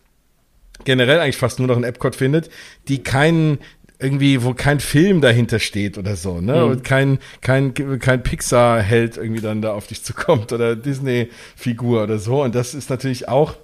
[0.85, 2.51] generell eigentlich fast nur noch in Epcot findet,
[2.89, 3.59] die keinen
[3.99, 6.57] irgendwie, wo kein Film dahinter steht oder so, ne?
[6.57, 6.71] Mhm.
[6.71, 12.43] Und kein, kein, kein Pixar-Held irgendwie dann da auf dich zukommt oder Disney-Figur oder so.
[12.43, 13.55] Und das ist natürlich auch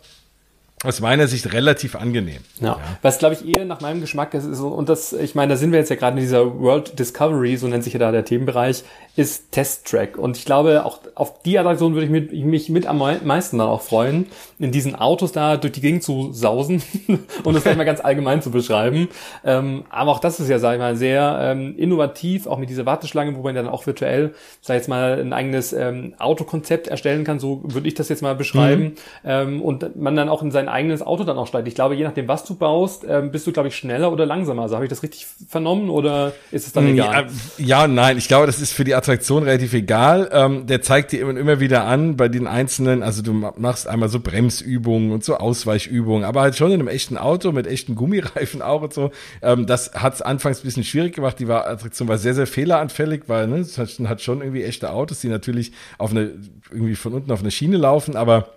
[0.85, 2.40] aus meiner Sicht relativ angenehm.
[2.61, 2.68] Ja.
[2.68, 2.79] ja.
[3.03, 5.70] Was glaube ich eher nach meinem Geschmack ist, ist und das, ich meine, da sind
[5.70, 8.83] wir jetzt ja gerade in dieser World Discovery, so nennt sich ja da der Themenbereich,
[9.14, 10.16] ist Test Track.
[10.16, 13.68] Und ich glaube, auch auf die Attraktion würde ich mit, mich mit am meisten dann
[13.68, 14.27] auch freuen,
[14.59, 16.83] in diesen Autos da durch die Gegend zu sausen
[17.44, 19.09] und das vielleicht mal ganz allgemein zu beschreiben.
[19.44, 22.87] Ähm, aber auch das ist ja, sag ich mal, sehr ähm, innovativ, auch mit dieser
[22.87, 27.25] Warteschlange, wo man dann auch virtuell, sag ich jetzt mal, ein eigenes ähm, Autokonzept erstellen
[27.25, 28.83] kann, so würde ich das jetzt mal beschreiben.
[28.83, 28.94] Mhm.
[29.27, 31.68] Ähm, und man dann auch in sein eigenes Auto dann auch steigt.
[31.68, 34.62] Ich glaube, je nachdem, was du baust, ähm, bist du, glaube ich, schneller oder langsamer.
[34.62, 37.27] Also habe ich das richtig vernommen oder ist es dann egal?
[37.59, 40.30] Ja, ja nein, ich glaube, das ist für die Attraktion relativ egal.
[40.32, 44.08] Ähm, der zeigt dir immer, immer wieder an bei den einzelnen, also du machst einmal
[44.08, 48.62] so Bremsübungen und so Ausweichübungen, aber halt schon in einem echten Auto mit echten Gummireifen
[48.62, 49.10] auch und so.
[49.42, 51.38] Ähm, das hat es anfangs ein bisschen schwierig gemacht.
[51.40, 54.90] Die war, Attraktion war sehr, sehr fehleranfällig, weil ne, es hat, hat schon irgendwie echte
[54.92, 56.30] Autos, die natürlich auf eine,
[56.70, 58.50] irgendwie von unten auf eine Schiene laufen, aber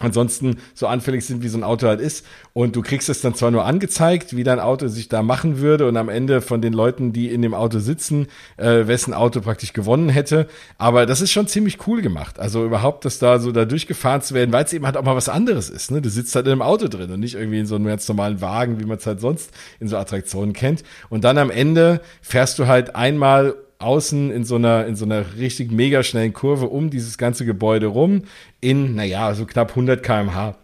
[0.00, 2.24] ansonsten so anfällig sind, wie so ein Auto halt ist.
[2.52, 5.86] Und du kriegst es dann zwar nur angezeigt, wie dein Auto sich da machen würde
[5.88, 9.72] und am Ende von den Leuten, die in dem Auto sitzen, äh, wessen Auto praktisch
[9.72, 10.46] gewonnen hätte.
[10.78, 12.38] Aber das ist schon ziemlich cool gemacht.
[12.38, 15.16] Also überhaupt, dass da so da durchgefahren zu werden, weil es eben halt auch mal
[15.16, 15.90] was anderes ist.
[15.90, 16.00] Ne?
[16.00, 18.40] Du sitzt halt in einem Auto drin und nicht irgendwie in so einem ganz normalen
[18.40, 20.84] Wagen, wie man es halt sonst in so Attraktionen kennt.
[21.08, 25.36] Und dann am Ende fährst du halt einmal außen in so einer, in so einer
[25.36, 28.22] richtig mega schnellen Kurve um dieses ganze Gebäude rum
[28.60, 30.54] in, naja, so knapp 100 kmh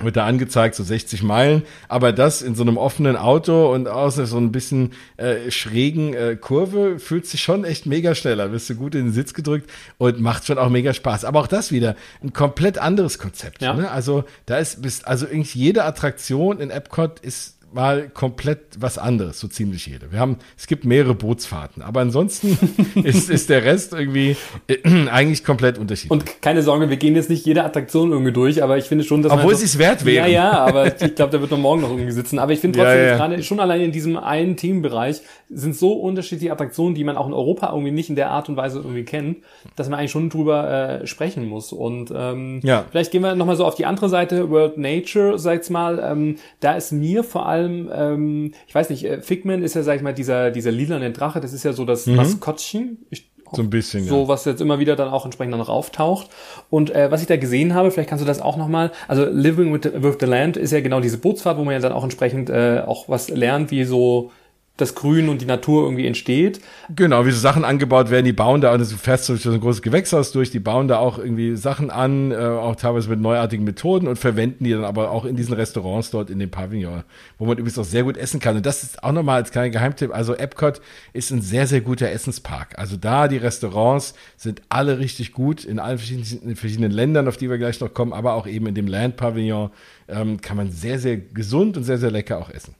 [0.00, 4.26] wird da angezeigt, so 60 Meilen, aber das in so einem offenen Auto und außer
[4.26, 8.76] so ein bisschen äh, schrägen äh, Kurve fühlt sich schon echt mega schneller, wirst du
[8.76, 11.24] gut in den Sitz gedrückt und macht schon auch mega Spaß.
[11.24, 13.60] Aber auch das wieder ein komplett anderes Konzept.
[13.60, 13.74] Ja.
[13.74, 13.90] Ne?
[13.90, 19.40] Also da ist, bist, also irgendwie jede Attraktion in Epcot ist mal komplett was anderes,
[19.40, 20.10] so ziemlich jede.
[20.12, 22.58] Wir haben, es gibt mehrere Bootsfahrten, aber ansonsten
[23.02, 24.76] ist, ist der Rest irgendwie äh,
[25.10, 26.10] eigentlich komplett unterschiedlich.
[26.10, 29.22] Und keine Sorge, wir gehen jetzt nicht jede Attraktion irgendwie durch, aber ich finde schon,
[29.22, 30.28] dass Obwohl es sich wert wäre.
[30.28, 32.38] Ja, ja, aber ich glaube, da wird noch morgen noch irgendwie sitzen.
[32.38, 33.16] Aber ich finde trotzdem, ja, ja.
[33.16, 37.32] gerade schon allein in diesem einen Themenbereich sind so unterschiedliche Attraktionen, die man auch in
[37.32, 39.38] Europa irgendwie nicht in der Art und Weise irgendwie kennt,
[39.76, 41.72] dass man eigentlich schon drüber äh, sprechen muss.
[41.72, 42.84] Und ähm, ja.
[42.90, 45.98] vielleicht gehen wir nochmal so auf die andere Seite, World Nature, sag's mal.
[45.98, 49.82] Ähm, da ist mir vor allem allem, ähm, ich weiß nicht, äh, Figman ist ja,
[49.82, 52.16] sag ich mal, dieser, dieser lilane Drache, das ist ja so das mhm.
[52.16, 52.98] Maskottchen.
[53.10, 54.28] Ich, so ein bisschen, so, ja.
[54.28, 56.28] was jetzt immer wieder dann auch entsprechend dann noch auftaucht.
[56.68, 59.72] Und äh, was ich da gesehen habe, vielleicht kannst du das auch nochmal, also Living
[59.72, 62.04] with the, with the Land ist ja genau diese Bootsfahrt, wo man ja dann auch
[62.04, 64.32] entsprechend äh, auch was lernt, wie so
[64.78, 66.60] das Grün und die Natur irgendwie entsteht.
[66.94, 69.82] Genau, wie so Sachen angebaut werden, die bauen da, also du fährst so ein großes
[69.82, 74.06] Gewächshaus durch, die bauen da auch irgendwie Sachen an, äh, auch teilweise mit neuartigen Methoden
[74.06, 77.02] und verwenden die dann aber auch in diesen Restaurants dort in dem Pavillon,
[77.38, 78.56] wo man übrigens auch sehr gut essen kann.
[78.56, 80.80] Und das ist auch nochmal als kleiner Geheimtipp, also Epcot
[81.12, 82.78] ist ein sehr, sehr guter Essenspark.
[82.78, 87.36] Also da, die Restaurants sind alle richtig gut in allen verschiedenen, in verschiedenen Ländern, auf
[87.36, 89.70] die wir gleich noch kommen, aber auch eben in dem Land Pavillon
[90.06, 92.74] ähm, kann man sehr, sehr gesund und sehr, sehr lecker auch essen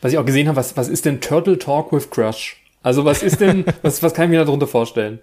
[0.00, 2.56] was ich auch gesehen habe, was, was ist denn Turtle Talk with Crush?
[2.82, 5.20] Also was ist denn, was, was kann ich mir darunter vorstellen?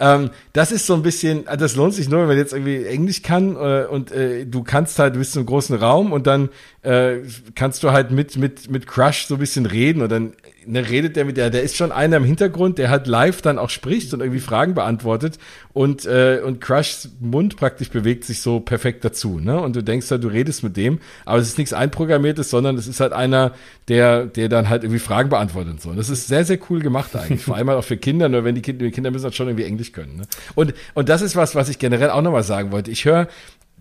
[0.00, 3.22] Ähm, das ist so ein bisschen, das lohnt sich nur, wenn man jetzt irgendwie Englisch
[3.22, 6.48] kann äh, und äh, du kannst halt, du bist in einem großen Raum und dann
[6.82, 7.18] äh,
[7.54, 10.32] kannst du halt mit, mit, mit Crush so ein bisschen reden und dann
[10.70, 13.58] ne, redet der mit der, der ist schon einer im Hintergrund, der halt live dann
[13.58, 15.38] auch spricht und irgendwie Fragen beantwortet
[15.72, 19.60] und, äh, und Crushs Mund praktisch bewegt sich so perfekt dazu, ne?
[19.60, 22.86] Und du denkst halt, du redest mit dem, aber es ist nichts Einprogrammiertes, sondern es
[22.86, 23.52] ist halt einer,
[23.88, 25.90] der, der dann halt irgendwie Fragen beantwortet und so.
[25.90, 27.42] Und das ist sehr, sehr cool gemacht eigentlich.
[27.42, 29.64] Vor allem auch für Kinder, nur wenn die Kinder, die Kinder müssen halt schon irgendwie
[29.64, 30.16] Englisch können.
[30.16, 30.22] Ne?
[30.54, 32.90] Und, und das ist was, was ich generell auch nochmal sagen wollte.
[32.90, 33.28] Ich höre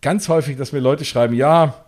[0.01, 1.85] ganz häufig, dass mir Leute schreiben, ja,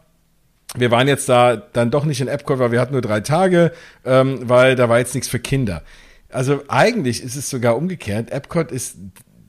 [0.75, 3.71] wir waren jetzt da dann doch nicht in Epcot, weil wir hatten nur drei Tage,
[4.05, 5.83] ähm, weil da war jetzt nichts für Kinder.
[6.29, 8.31] Also eigentlich ist es sogar umgekehrt.
[8.31, 8.95] Epcot ist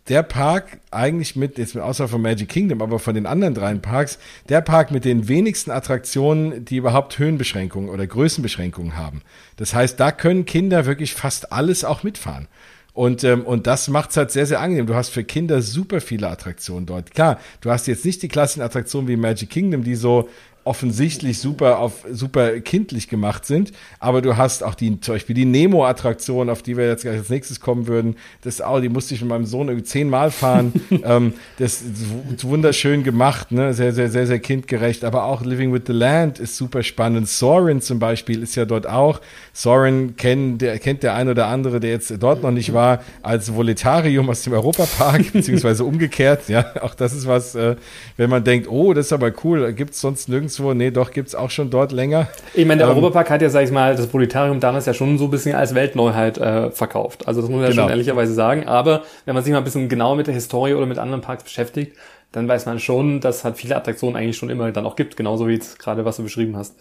[0.09, 4.19] der Park eigentlich mit, jetzt außer von Magic Kingdom, aber von den anderen drei Parks,
[4.49, 9.23] der Park mit den wenigsten Attraktionen, die überhaupt Höhenbeschränkungen oder Größenbeschränkungen haben.
[9.57, 12.49] Das heißt, da können Kinder wirklich fast alles auch mitfahren.
[12.95, 14.87] Und, ähm, und das macht's halt sehr, sehr angenehm.
[14.87, 17.13] Du hast für Kinder super viele Attraktionen dort.
[17.13, 20.29] Klar, du hast jetzt nicht die klassischen Attraktionen wie Magic Kingdom, die so
[20.65, 25.45] offensichtlich super auf super kindlich gemacht sind, aber du hast auch die zum Beispiel die
[25.45, 28.17] Nemo-Attraktion, auf die wir jetzt gleich als nächstes kommen würden.
[28.43, 30.73] Das auch, die musste ich mit meinem Sohn irgendwie zehnmal fahren.
[31.05, 35.05] ähm, das ist wunderschön gemacht, ne, sehr sehr sehr sehr kindgerecht.
[35.05, 37.29] Aber auch Living with the Land ist super spannend.
[37.29, 39.21] Soren zum Beispiel ist ja dort auch.
[39.53, 43.55] Soren kennt der kennt der ein oder andere, der jetzt dort noch nicht war, als
[43.55, 46.49] Voletarium aus dem Europapark beziehungsweise umgekehrt.
[46.49, 47.77] Ja, auch das ist was, äh,
[48.17, 50.75] wenn man denkt, oh, das ist aber cool, gibt's sonst nirgends nirgendwo.
[50.75, 52.29] Nee, doch, gibt es auch schon dort länger.
[52.55, 55.19] Ich meine, der ähm, Europapark hat ja, sag ich mal, das Planetarium damals ja schon
[55.19, 57.29] so ein bisschen als Weltneuheit äh, verkauft.
[57.29, 57.83] Also das muss man genau.
[57.83, 58.67] ja schon ehrlicherweise sagen.
[58.67, 61.45] Aber wenn man sich mal ein bisschen genauer mit der Historie oder mit anderen Parks
[61.45, 61.97] beschäftigt,
[62.33, 65.17] dann weiß man schon, dass es halt viele Attraktionen eigentlich schon immer dann auch gibt,
[65.17, 66.75] genauso wie jetzt gerade, was du beschrieben hast.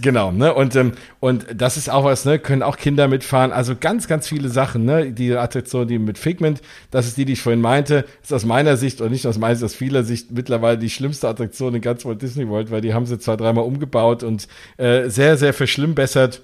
[0.00, 0.54] Genau, ne?
[0.54, 2.38] Und, ähm, und das ist auch was, ne?
[2.38, 3.52] Können auch Kinder mitfahren.
[3.52, 5.10] Also ganz, ganz viele Sachen, ne?
[5.12, 6.62] Die Attraktion, die mit Figment,
[6.92, 9.56] das ist die, die ich vorhin meinte, ist aus meiner Sicht und nicht aus meiner
[9.56, 12.94] Sicht, aus vieler Sicht mittlerweile die schlimmste Attraktion in ganz Walt Disney World, weil die
[12.94, 16.42] haben sie zwei, dreimal umgebaut und äh, sehr, sehr verschlimmbessert.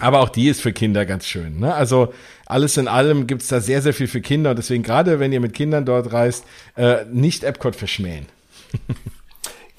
[0.00, 1.60] Aber auch die ist für Kinder ganz schön.
[1.60, 1.74] Ne?
[1.74, 2.12] Also
[2.46, 4.50] alles in allem gibt's da sehr, sehr viel für Kinder.
[4.50, 6.44] Und deswegen gerade, wenn ihr mit Kindern dort reist,
[6.76, 8.26] äh, nicht Epcot verschmähen.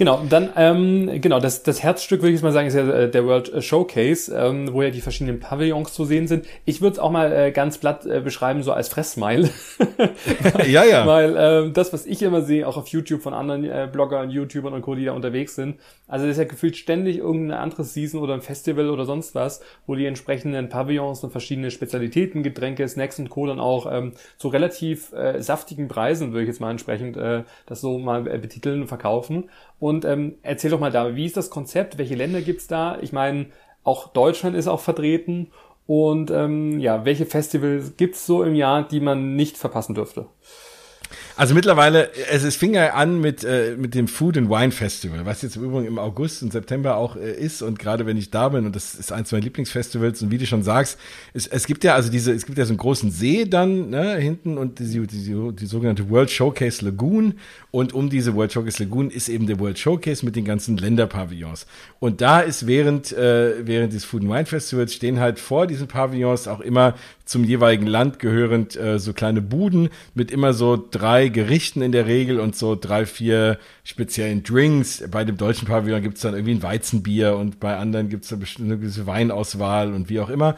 [0.01, 3.23] Genau, dann, ähm, genau, das, das Herzstück, würde ich mal sagen, ist ja äh, der
[3.23, 6.47] World Showcase, ähm, wo ja die verschiedenen Pavillons zu sehen sind.
[6.65, 9.51] Ich würde es auch mal äh, ganz platt äh, beschreiben, so als Fressmeil.
[10.67, 11.05] ja, ja.
[11.05, 14.73] Weil äh, das, was ich immer sehe, auch auf YouTube von anderen äh, Bloggern, YouTubern
[14.73, 15.75] und Co., die da unterwegs sind,
[16.07, 19.61] also das ist ja gefühlt ständig irgendeine andere Season oder ein Festival oder sonst was,
[19.85, 23.45] wo die entsprechenden Pavillons und verschiedene Spezialitäten, Getränke, Snacks und Co.
[23.45, 27.81] dann auch ähm, zu relativ äh, saftigen Preisen, würde ich jetzt mal entsprechend äh, das
[27.81, 29.49] so mal äh, betiteln und verkaufen.
[29.81, 31.97] Und ähm, erzähl doch mal da, wie ist das Konzept?
[31.97, 32.99] Welche Länder gibt's da?
[33.01, 33.47] Ich meine,
[33.83, 35.47] auch Deutschland ist auch vertreten.
[35.87, 40.27] Und ähm, ja, welche Festivals gibt's so im Jahr, die man nicht verpassen dürfte?
[41.41, 45.25] Also mittlerweile, es, es fing ja an mit, äh, mit dem Food and Wine Festival,
[45.25, 47.63] was jetzt im Übrigen im August und September auch äh, ist.
[47.63, 50.45] Und gerade wenn ich da bin und das ist eins meiner Lieblingsfestivals und wie du
[50.45, 50.99] schon sagst,
[51.33, 54.17] es, es gibt ja also diese, es gibt ja so einen großen See dann ne,
[54.17, 57.39] hinten und die, die, die, die sogenannte World Showcase Lagoon.
[57.71, 61.65] Und um diese World Showcase Lagoon ist eben der World Showcase mit den ganzen Länderpavillons.
[61.99, 65.87] Und da ist während, äh, während des Food and Wine Festivals stehen halt vor diesen
[65.87, 66.93] Pavillons auch immer
[67.31, 72.05] zum jeweiligen Land gehörend äh, so kleine Buden mit immer so drei Gerichten in der
[72.05, 75.03] Regel und so drei, vier speziellen Drinks.
[75.09, 78.77] Bei dem deutschen Pavillon gibt's dann irgendwie ein Weizenbier und bei anderen gibt's dann eine
[78.77, 80.57] gewisse Weinauswahl und wie auch immer.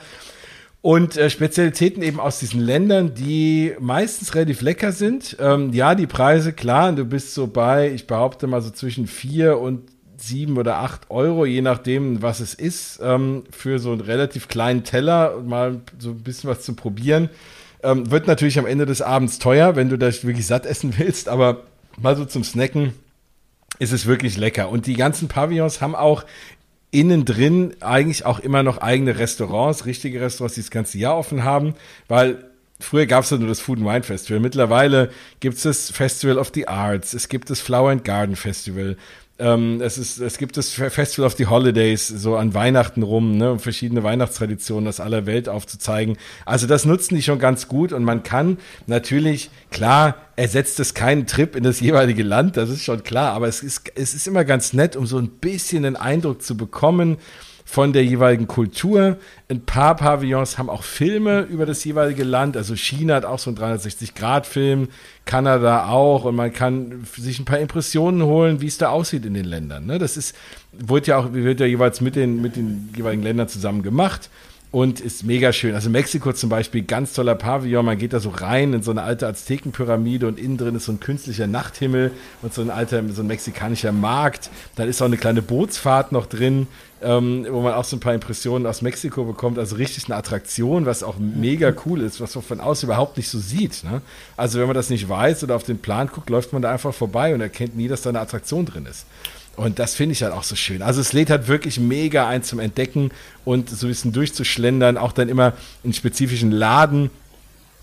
[0.82, 5.38] Und äh, Spezialitäten eben aus diesen Ländern, die meistens relativ lecker sind.
[5.40, 9.60] Ähm, ja, die Preise, klar, du bist so bei, ich behaupte mal so zwischen vier
[9.60, 9.84] und
[10.18, 14.84] sieben oder acht Euro, je nachdem, was es ist, ähm, für so einen relativ kleinen
[14.84, 17.30] Teller mal so ein bisschen was zu probieren.
[17.84, 21.30] Ähm, wird natürlich am Ende des Abends teuer, wenn du das wirklich satt essen willst,
[21.30, 21.63] aber
[22.00, 22.93] mal so zum Snacken
[23.80, 24.69] ist es wirklich lecker.
[24.69, 26.26] Und die ganzen Pavillons haben auch
[26.91, 31.43] innen drin eigentlich auch immer noch eigene Restaurants, richtige Restaurants, die das ganze Jahr offen
[31.43, 31.76] haben,
[32.08, 32.46] weil
[32.80, 34.41] Früher gab es ja nur das Food and Wine Festival.
[34.41, 38.98] Mittlerweile gibt es das Festival of the Arts, es gibt das Flower and Garden Festival,
[39.43, 43.51] ähm, es, ist, es gibt das Festival of the Holidays, so an Weihnachten rum, ne,
[43.51, 46.17] um verschiedene Weihnachtstraditionen aus aller Welt aufzuzeigen.
[46.45, 51.27] Also das nutzen die schon ganz gut und man kann natürlich, klar, ersetzt es keinen
[51.27, 54.45] Trip in das jeweilige Land, das ist schon klar, aber es ist, es ist immer
[54.45, 57.17] ganz nett, um so ein bisschen einen Eindruck zu bekommen,
[57.74, 59.18] von der jeweiligen Kultur.
[59.50, 62.56] Ein paar Pavillons haben auch Filme über das jeweilige Land.
[62.56, 64.90] Also China hat auch so einen 360-Grad-Film,
[65.26, 66.26] Kanada auch.
[66.26, 69.88] Und man kann sich ein paar Impressionen holen, wie es da aussieht in den Ländern.
[69.88, 69.98] Ne?
[69.98, 70.36] Das ist,
[70.72, 74.30] wird ja auch, wird ja jeweils mit den, mit den jeweiligen Ländern zusammen gemacht
[74.74, 75.76] und ist mega schön.
[75.76, 77.86] Also Mexiko zum Beispiel, ganz toller Pavillon.
[77.86, 80.92] Man geht da so rein in so eine alte Aztekenpyramide und innen drin ist so
[80.92, 82.10] ein künstlicher Nachthimmel
[82.42, 84.50] und so ein alter, so ein mexikanischer Markt.
[84.76, 86.66] Dann ist auch eine kleine Bootsfahrt noch drin,
[87.04, 89.60] ähm, wo man auch so ein paar Impressionen aus Mexiko bekommt.
[89.60, 93.30] Also richtig eine Attraktion, was auch mega cool ist, was man von außen überhaupt nicht
[93.30, 93.84] so sieht.
[93.84, 94.02] Ne?
[94.38, 96.94] Also wenn man das nicht weiß oder auf den Plan guckt, läuft man da einfach
[96.94, 99.06] vorbei und erkennt nie, dass da eine Attraktion drin ist.
[99.56, 100.82] Und das finde ich halt auch so schön.
[100.82, 103.12] Also es lädt halt wirklich mega ein zum Entdecken
[103.46, 107.12] und so ein bisschen durchzuschlendern, auch dann immer in spezifischen Laden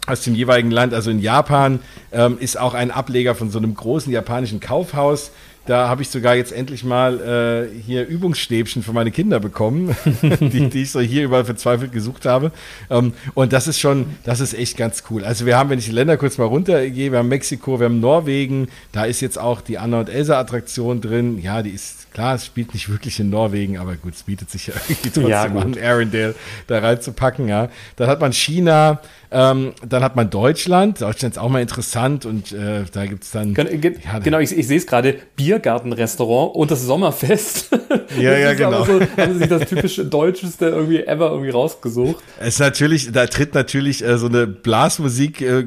[0.07, 0.95] aus dem jeweiligen Land.
[0.95, 1.81] Also in Japan
[2.11, 5.31] ähm, ist auch ein Ableger von so einem großen japanischen Kaufhaus.
[5.67, 10.69] Da habe ich sogar jetzt endlich mal äh, hier Übungsstäbchen für meine Kinder bekommen, die,
[10.69, 12.51] die ich so hier überall verzweifelt gesucht habe.
[12.89, 15.25] Ähm, und das ist schon, das ist echt ganz cool.
[15.25, 18.01] Also wir haben, wenn ich die Länder kurz mal runtergehe, wir haben Mexiko, wir haben
[18.01, 21.39] Norwegen, da ist jetzt auch die Anna und Elsa Attraktion drin.
[21.41, 24.67] Ja, die ist klar, es spielt nicht wirklich in Norwegen, aber gut, es bietet sich
[24.69, 26.35] ja irgendwie trotzdem ja, an, Arendelle
[26.67, 27.69] da reinzupacken, ja.
[27.97, 31.01] Dann hat man China, ähm, dann hat man Deutschland.
[31.01, 33.55] Deutschland ist auch mal interessant und äh, da gibt's dann.
[33.55, 35.19] Gen ja, genau, ich, ich sehe es gerade,
[35.51, 37.71] Biergartenrestaurant und das Sommerfest.
[38.19, 38.85] Ja, ja, genau.
[38.85, 42.23] So, haben sie sich das typische Deutscheste irgendwie ever irgendwie rausgesucht.
[42.41, 45.67] Es ist natürlich, da tritt natürlich äh, so eine Blasmusik äh,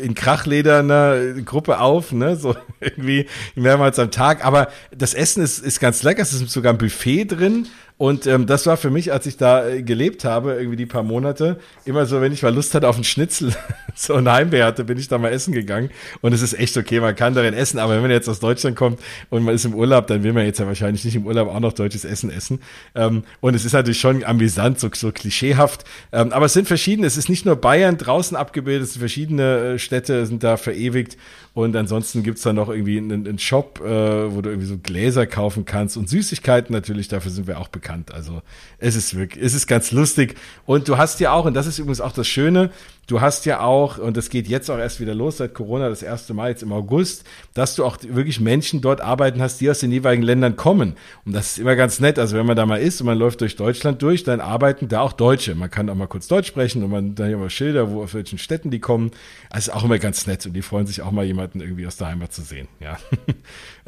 [0.00, 4.44] in krachlederner Gruppe auf, ne, so irgendwie mehrmals am Tag.
[4.44, 6.22] Aber das Essen ist, ist ganz lecker.
[6.22, 7.66] Es ist sogar ein Buffet drin
[7.98, 11.02] und ähm, das war für mich, als ich da äh, gelebt habe, irgendwie die paar
[11.02, 13.54] Monate, immer so, wenn ich mal Lust hatte auf einen Schnitzel,
[13.94, 15.88] so ein Heimweh hatte, bin ich da mal essen gegangen.
[16.20, 18.76] Und es ist echt okay, man kann darin essen, aber wenn man jetzt aus Deutschland
[18.76, 21.48] kommt und man ist im Urlaub, dann will man jetzt ja wahrscheinlich nicht im Urlaub
[21.48, 22.60] auch noch deutsches Essen essen.
[22.94, 25.84] Ähm, und es ist natürlich schon amüsant, so, so klischeehaft.
[26.12, 29.42] Ähm, aber es sind verschiedene, es ist nicht nur Bayern draußen abgebildet, es sind verschiedene
[29.42, 31.16] äh, Städte sind da verewigt.
[31.54, 33.88] Und ansonsten gibt's da noch irgendwie einen, einen Shop, äh,
[34.34, 37.85] wo du irgendwie so Gläser kaufen kannst und Süßigkeiten natürlich, dafür sind wir auch bekannt.
[38.12, 38.42] Also
[38.78, 40.36] es ist wirklich, es ist ganz lustig.
[40.66, 42.70] Und du hast ja auch, und das ist übrigens auch das Schöne,
[43.06, 46.02] du hast ja auch, und das geht jetzt auch erst wieder los seit Corona, das
[46.02, 49.78] erste Mal jetzt im August, dass du auch wirklich Menschen dort arbeiten hast, die aus
[49.78, 50.96] den jeweiligen Ländern kommen.
[51.24, 52.18] Und das ist immer ganz nett.
[52.18, 55.00] Also wenn man da mal ist und man läuft durch Deutschland durch, dann arbeiten da
[55.00, 55.54] auch Deutsche.
[55.54, 58.38] Man kann auch mal kurz Deutsch sprechen und man dann mal Schilder, wo auf welchen
[58.38, 59.12] Städten die kommen.
[59.50, 62.08] Also auch immer ganz nett und die freuen sich auch mal jemanden irgendwie aus der
[62.08, 62.68] Heimat zu sehen.
[62.80, 62.98] Ja.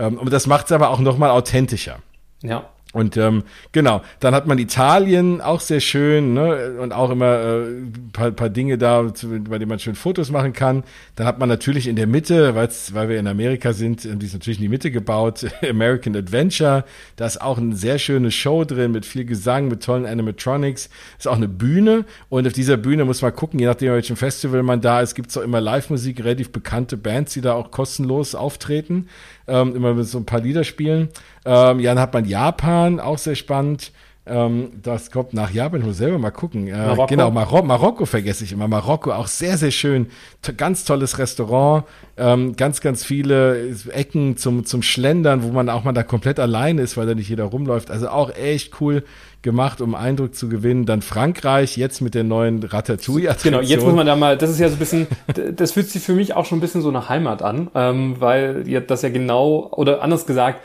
[0.01, 1.99] Ähm, und das macht es aber auch nochmal authentischer.
[2.43, 2.71] Ja.
[2.94, 6.79] Und ähm, genau, dann hat man Italien, auch sehr schön, ne?
[6.81, 7.64] und auch immer äh,
[8.14, 10.85] paar, paar Dinge da, bei denen man schön Fotos machen kann.
[11.14, 14.33] Dann hat man natürlich in der Mitte, weil's, weil wir in Amerika sind, die ist
[14.33, 16.85] natürlich in die Mitte gebaut, American Adventure.
[17.16, 20.88] Da ist auch eine sehr schöne Show drin mit viel Gesang, mit tollen Animatronics.
[21.18, 24.62] Ist auch eine Bühne und auf dieser Bühne muss man gucken, je nachdem, welchem Festival
[24.62, 29.09] man da ist, gibt's auch immer Live-Musik, relativ bekannte Bands, die da auch kostenlos auftreten.
[29.49, 31.09] Ähm, immer mit so ein paar Lieder spielen.
[31.45, 33.93] Ähm, ja, dann hat man Japan, auch sehr spannend.
[34.29, 36.69] Ähm, das kommt nach Japan, ich muss selber mal gucken.
[36.69, 37.07] Äh, Marokko.
[37.07, 38.69] Genau, Marok Marokko vergesse ich immer.
[38.69, 40.09] Marokko auch sehr, sehr schön.
[40.43, 41.85] T ganz tolles Restaurant.
[42.17, 46.83] Ähm, ganz, ganz viele Ecken zum, zum Schlendern, wo man auch mal da komplett alleine
[46.83, 47.91] ist, weil da nicht jeder rumläuft.
[47.91, 49.05] Also auch echt cool
[49.43, 50.85] gemacht, um Eindruck zu gewinnen.
[50.85, 53.53] Dann Frankreich, jetzt mit der neuen Ratatouille-Attraktion.
[53.53, 55.07] Genau, jetzt muss man da mal, das ist ja so ein bisschen,
[55.55, 58.64] das fühlt sich für mich auch schon ein bisschen so nach Heimat an, ähm, weil
[58.81, 60.61] das ja genau, oder anders gesagt,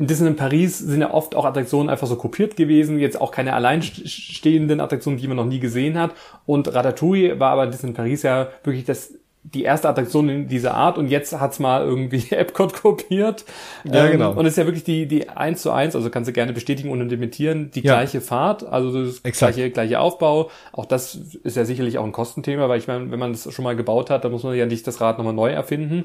[0.00, 3.52] in Disneyland Paris sind ja oft auch Attraktionen einfach so kopiert gewesen, jetzt auch keine
[3.52, 6.14] alleinstehenden Attraktionen, die man noch nie gesehen hat.
[6.46, 10.74] Und Ratatouille war aber in Disneyland Paris ja wirklich das die erste Attraktion in dieser
[10.74, 13.44] Art und jetzt hat's mal irgendwie Epcot kopiert.
[13.84, 14.32] Ja, ähm, genau.
[14.32, 16.90] Und es ist ja wirklich die, die eins zu eins, also kannst du gerne bestätigen
[16.90, 17.94] und implementieren, die ja.
[17.94, 19.54] gleiche Fahrt, also das Exakt.
[19.54, 20.50] gleiche, gleiche Aufbau.
[20.72, 23.62] Auch das ist ja sicherlich auch ein Kostenthema, weil ich meine, wenn man das schon
[23.62, 26.04] mal gebaut hat, dann muss man ja nicht das Rad nochmal neu erfinden.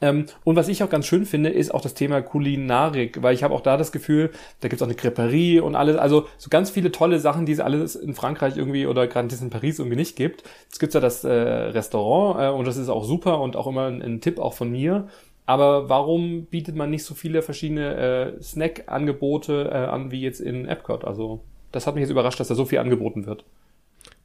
[0.00, 3.42] Ähm, und was ich auch ganz schön finde, ist auch das Thema Kulinarik, weil ich
[3.42, 4.30] habe auch da das Gefühl,
[4.60, 7.60] da gibt's auch eine Creperie und alles, also so ganz viele tolle Sachen, die es
[7.60, 10.44] alles in Frankreich irgendwie oder gerade in Paris irgendwie nicht gibt.
[10.70, 13.86] Es gibt ja das äh, Restaurant äh, und das ist auch super und auch immer
[13.86, 15.08] ein, ein, Tipp auch von mir.
[15.46, 20.66] Aber warum bietet man nicht so viele verschiedene äh, Snack-Angebote äh, an wie jetzt in
[20.66, 21.04] Epcot?
[21.04, 21.40] Also
[21.72, 23.44] das hat mich jetzt überrascht, dass da so viel angeboten wird.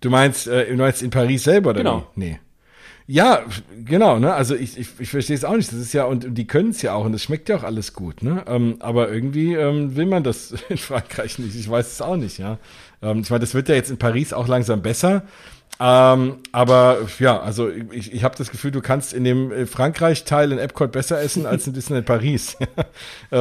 [0.02, 2.04] Du meinst, äh, du meinst in Paris selber oder genau.
[2.16, 2.20] Wie?
[2.26, 2.40] Nee.
[3.08, 3.42] Ja,
[3.84, 4.34] genau, ne?
[4.34, 5.72] Also ich, ich, ich verstehe es auch nicht.
[5.72, 7.94] Das ist ja, und die können es ja auch und es schmeckt ja auch alles
[7.94, 8.44] gut, ne?
[8.48, 11.56] Ähm, aber irgendwie ähm, will man das in Frankreich nicht.
[11.56, 12.58] Ich weiß es auch nicht, ja.
[13.02, 15.24] Ähm, ich meine, das wird ja jetzt in Paris auch langsam besser.
[15.80, 20.52] Ähm, aber ja, also ich, ich habe das Gefühl, du kannst in dem äh, Frankreich-Teil
[20.52, 22.56] in Epcot besser essen als in Disneyland Paris.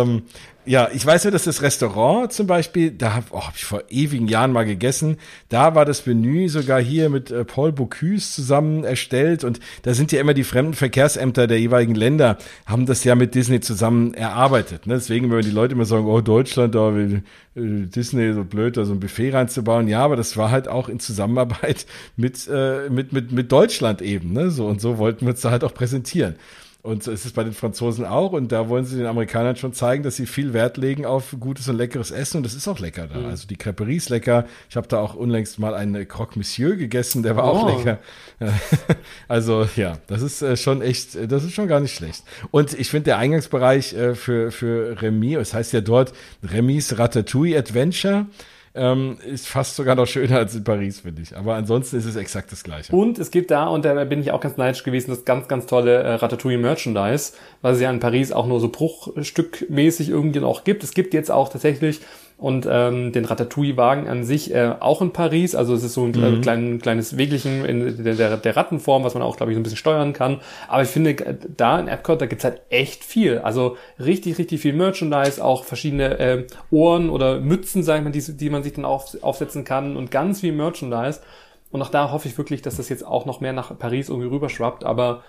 [0.67, 3.83] ja, ich weiß ja, dass das Restaurant zum Beispiel, da habe oh, hab ich vor
[3.89, 5.17] ewigen Jahren mal gegessen,
[5.49, 10.13] da war das Menü sogar hier mit äh, Paul Bocuse zusammen erstellt und da sind
[10.13, 14.87] ja immer die fremden Verkehrsämter der jeweiligen Länder, haben das ja mit Disney zusammen erarbeitet.
[14.87, 14.95] Ne?
[14.95, 17.23] Deswegen, wenn die Leute immer sagen, oh, Deutschland, da will
[17.57, 20.89] äh, Disney so blöd, da so ein Buffet reinzubauen, ja, aber das war halt auch
[20.89, 24.51] in Zusammenarbeit mit, äh, mit, mit, mit Deutschland eben, ne?
[24.51, 26.37] So und so wollten wir uns da halt auch präsentieren.
[26.83, 28.33] Und so ist es bei den Franzosen auch.
[28.33, 31.69] Und da wollen sie den Amerikanern schon zeigen, dass sie viel Wert legen auf gutes
[31.69, 32.39] und leckeres Essen.
[32.39, 33.19] Und das ist auch lecker da.
[33.19, 33.27] Mhm.
[33.27, 34.47] Also die Creperie ist lecker.
[34.71, 37.57] Ich habe da auch unlängst mal einen Croque Monsieur gegessen, der war oh.
[37.57, 37.99] auch lecker.
[39.29, 42.25] also ja, das ist äh, schon echt, äh, das ist schon gar nicht schlecht.
[42.51, 47.59] Und ich finde der Eingangsbereich äh, für, für Remy, es heißt ja dort Remy's Ratatouille
[47.59, 48.27] Adventure
[48.75, 51.37] ähm, ist fast sogar noch schöner als in Paris, finde ich.
[51.37, 52.95] Aber ansonsten ist es exakt das Gleiche.
[52.95, 55.67] Und es gibt da, und da bin ich auch ganz neidisch gewesen, das ganz, ganz
[55.67, 60.63] tolle äh, Ratatouille Merchandise, was es ja in Paris auch nur so bruchstückmäßig irgendwie noch
[60.63, 60.85] gibt.
[60.85, 62.01] Es gibt jetzt auch tatsächlich
[62.41, 65.55] und ähm, den Ratatouille-Wagen an sich äh, auch in Paris.
[65.55, 66.41] Also es ist so ein mhm.
[66.41, 69.63] klein, kleines Weglichen in der, der, der Rattenform, was man auch, glaube ich, so ein
[69.63, 70.41] bisschen steuern kann.
[70.67, 71.15] Aber ich finde,
[71.57, 73.39] da in Epcot, da gibt's halt echt viel.
[73.39, 78.51] Also richtig, richtig viel Merchandise, auch verschiedene äh, Ohren oder Mützen, sagen wir, die, die
[78.51, 81.21] man sich dann auf, aufsetzen kann und ganz viel Merchandise.
[81.71, 84.29] Und auch da hoffe ich wirklich, dass das jetzt auch noch mehr nach Paris irgendwie
[84.29, 84.83] rüberschwappt.
[84.85, 85.23] Aber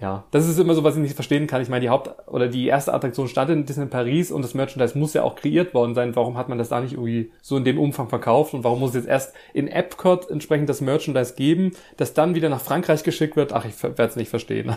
[0.00, 1.60] ja, das ist immer so, was ich nicht verstehen kann.
[1.60, 4.96] Ich meine, die Haupt- oder die erste Attraktion stand in Disney Paris und das Merchandise
[4.96, 6.14] muss ja auch kreiert worden sein.
[6.14, 8.90] Warum hat man das da nicht irgendwie so in dem Umfang verkauft und warum muss
[8.90, 13.34] es jetzt erst in Epcot entsprechend das Merchandise geben, das dann wieder nach Frankreich geschickt
[13.34, 13.52] wird?
[13.52, 14.72] Ach, ich werde es nicht verstehen.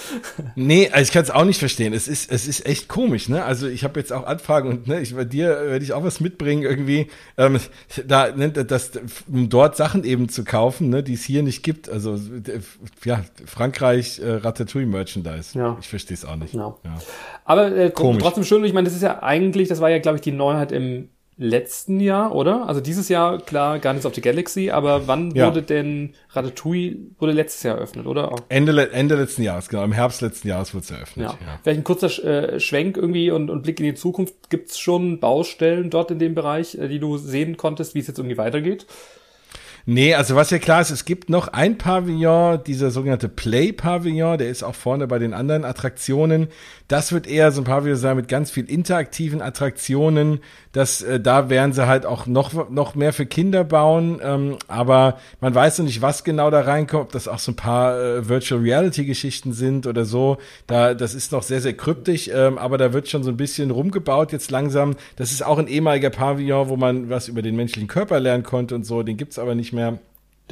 [0.54, 1.92] nee, also ich kann es auch nicht verstehen.
[1.92, 3.44] Es ist, es ist echt komisch, ne?
[3.44, 6.18] Also ich habe jetzt auch Anfragen und ne, ich bei dir werde ich auch was
[6.20, 7.58] mitbringen irgendwie, ähm,
[8.06, 8.92] da, ne, das,
[9.30, 11.90] um dort Sachen eben zu kaufen, ne, die es hier nicht gibt.
[11.90, 12.18] Also
[13.04, 15.58] ja, Frankreich, äh, Ratatouille-Merchandise.
[15.58, 15.76] Ja.
[15.80, 16.54] Ich verstehe es auch nicht.
[16.54, 16.74] Ja.
[16.84, 16.98] ja.
[17.44, 20.22] Aber äh, trotzdem schön, ich meine, das ist ja eigentlich, das war ja, glaube ich,
[20.22, 22.68] die Neuheit im letzten Jahr, oder?
[22.68, 25.46] Also dieses Jahr, klar, Guardians of the Galaxy, aber wann ja.
[25.46, 28.36] wurde denn Ratatouille, wurde letztes Jahr eröffnet, oder?
[28.48, 29.82] Ende, Ende letzten Jahres, genau.
[29.82, 31.26] Im Herbst letzten Jahres wurde es eröffnet.
[31.26, 31.32] Ja.
[31.32, 31.58] ja.
[31.62, 34.50] Vielleicht ein kurzer äh, Schwenk irgendwie und, und Blick in die Zukunft.
[34.50, 38.06] Gibt es schon Baustellen dort in dem Bereich, äh, die du sehen konntest, wie es
[38.06, 38.86] jetzt irgendwie weitergeht?
[39.84, 44.48] Nee, also was ja klar ist, es gibt noch ein Pavillon, dieser sogenannte Play-Pavillon, der
[44.48, 46.48] ist auch vorne bei den anderen Attraktionen.
[46.92, 50.40] Das wird eher so ein Pavillon sein mit ganz viel interaktiven Attraktionen.
[50.72, 54.20] Das, äh, da werden sie halt auch noch, noch mehr für Kinder bauen.
[54.22, 57.56] Ähm, aber man weiß noch nicht, was genau da reinkommt, ob das auch so ein
[57.56, 60.36] paar äh, Virtual Reality Geschichten sind oder so.
[60.66, 63.70] Da, das ist noch sehr, sehr kryptisch, ähm, aber da wird schon so ein bisschen
[63.70, 64.94] rumgebaut jetzt langsam.
[65.16, 68.74] Das ist auch ein ehemaliger Pavillon, wo man was über den menschlichen Körper lernen konnte
[68.74, 69.02] und so.
[69.02, 69.98] Den gibt's aber nicht mehr.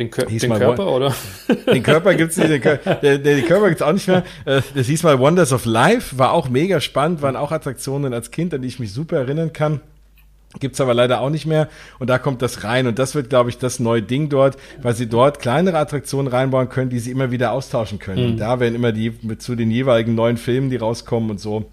[0.01, 1.15] Den, Kör den Körper, oder?
[1.67, 4.25] Den Körper gibt's nicht, den, Kör der, den Körper gibt's auch nicht mehr.
[4.47, 8.31] Äh, das hieß mal Wonders of Life, war auch mega spannend, waren auch Attraktionen als
[8.31, 9.83] Kind, an die ich mich super erinnern kann.
[10.59, 11.69] Gibt's aber leider auch nicht mehr.
[11.99, 12.87] Und da kommt das rein.
[12.87, 16.71] Und das wird, glaube ich, das neue Ding dort, weil sie dort kleinere Attraktionen reinbauen
[16.71, 18.25] können, die sie immer wieder austauschen können.
[18.25, 18.31] Mhm.
[18.33, 21.71] Und da werden immer die zu den jeweiligen neuen Filmen, die rauskommen und so,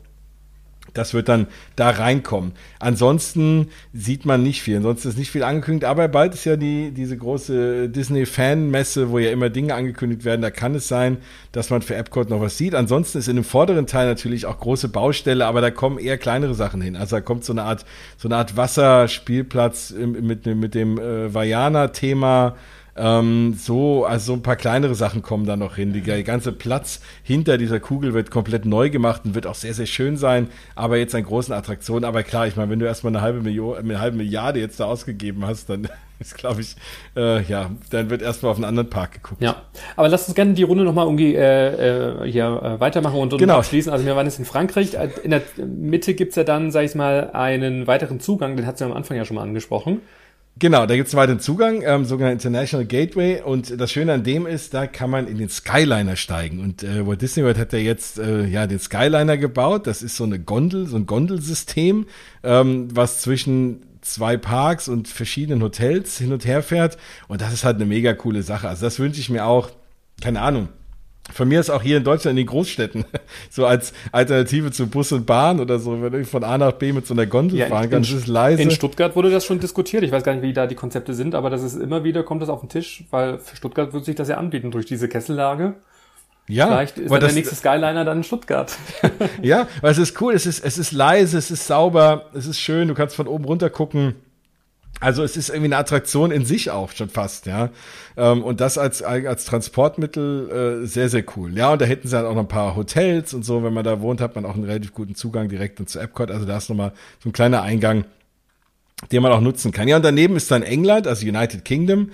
[0.98, 2.54] Das wird dann da reinkommen.
[2.80, 4.78] Ansonsten sieht man nicht viel.
[4.78, 5.86] Ansonsten ist nicht viel angekündigt.
[5.86, 10.42] Aber bald ist ja die, diese große Disney-Fan-Messe, wo ja immer Dinge angekündigt werden.
[10.42, 11.18] Da kann es sein,
[11.52, 12.76] dass man für Epcot noch was sieht.
[12.76, 16.56] Ansonsten ist in dem vorderen Teil natürlich auch große Baustelle, aber da kommen eher kleinere
[16.56, 16.96] Sachen hin.
[16.96, 17.86] Also da kommt so eine Art,
[18.18, 22.56] so eine Art Wasserspielplatz mit, mit dem äh, Vajana-Thema
[22.98, 25.94] ähm, so, also so ein paar kleinere Sachen kommen da noch hin.
[25.94, 29.86] Der ganze Platz hinter dieser Kugel wird komplett neu gemacht und wird auch sehr, sehr
[29.86, 32.06] schön sein, aber jetzt an großen Attraktionen.
[32.06, 34.86] Aber klar, ich meine, wenn du erstmal eine halbe Million, eine halbe Milliarde jetzt da
[34.86, 35.88] ausgegeben hast, dann
[36.20, 36.76] ist, glaube ich,
[37.16, 39.42] äh, ja, dann wird erstmal auf einen anderen Park geguckt.
[39.42, 39.62] Ja,
[39.96, 43.40] aber lass uns gerne die Runde nochmal irgendwie äh, äh, hier äh, weitermachen und, und
[43.40, 43.58] genau.
[43.58, 43.92] abschließen.
[43.92, 44.98] Also wir waren jetzt in Frankreich.
[45.24, 48.86] In der Mitte gibt's ja dann, sag ich mal, einen weiteren Zugang, den hat sie
[48.86, 50.02] am Anfang ja schon mal angesprochen.
[50.60, 53.42] Genau, da gibt es weiteren Zugang, ähm, sogenannter International Gateway.
[53.42, 56.60] Und das Schöne an dem ist, da kann man in den Skyliner steigen.
[56.62, 59.86] Und äh, Walt Disney World hat ja jetzt äh, ja den Skyliner gebaut.
[59.86, 62.08] Das ist so eine Gondel, so ein Gondelsystem,
[62.44, 66.98] ähm, was zwischen zwei Parks und verschiedenen Hotels hin und her fährt.
[67.28, 68.70] Und das ist halt eine mega coole Sache.
[68.70, 69.70] Also das wünsche ich mir auch.
[70.20, 70.70] Keine Ahnung
[71.34, 73.06] von mir ist auch hier in Deutschland in den Großstädten,
[73.50, 76.94] so als Alternative zu Bus und Bahn oder so, wenn ich von A nach B
[76.94, 78.62] mit so einer Gondel ja, fahren kann, das ist leise.
[78.62, 80.04] In Stuttgart wurde das schon diskutiert.
[80.04, 82.42] Ich weiß gar nicht, wie da die Konzepte sind, aber das ist immer wieder, kommt
[82.42, 85.76] das auf den Tisch, weil für Stuttgart wird sich das ja anbieten durch diese Kessellage.
[86.50, 88.74] Ja, vielleicht ist der nächste Skyliner dann in Stuttgart.
[89.42, 92.60] ja, weil es ist cool, es ist, es ist leise, es ist sauber, es ist
[92.60, 94.16] schön, du kannst von oben runter gucken.
[95.00, 97.70] Also es ist irgendwie eine Attraktion in sich auch schon fast, ja.
[98.16, 101.56] Ähm, und das als, als Transportmittel äh, sehr, sehr cool.
[101.56, 103.64] Ja, und da hätten sie halt auch noch ein paar Hotels und so.
[103.64, 106.32] Wenn man da wohnt, hat man auch einen relativ guten Zugang direkt zu Epcot.
[106.32, 106.94] Also da ist nochmal
[107.24, 108.06] so ein kleiner Eingang,
[109.12, 109.88] den man auch nutzen kann.
[109.88, 112.12] Ja, und daneben ist dann England, also United Kingdom.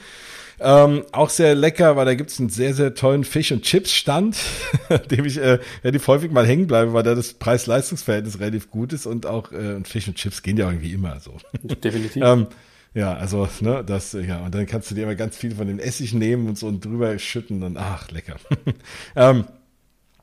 [0.60, 4.38] Ähm, auch sehr lecker, weil da gibt's einen sehr, sehr tollen Fish- und Chips-Stand,
[5.12, 9.06] dem ich äh, relativ häufig mal hängen bleibe, weil da das Preis-Leistungs-Verhältnis relativ gut ist
[9.06, 11.38] und auch äh, Fish und Chips gehen ja irgendwie immer so.
[11.64, 12.22] Definitiv.
[12.24, 12.48] ähm,
[12.94, 15.80] ja, also, ne, das, ja, und dann kannst du dir immer ganz viel von dem
[15.80, 18.36] Essig nehmen und so und drüber schütten und ach, lecker.
[19.16, 19.46] ähm,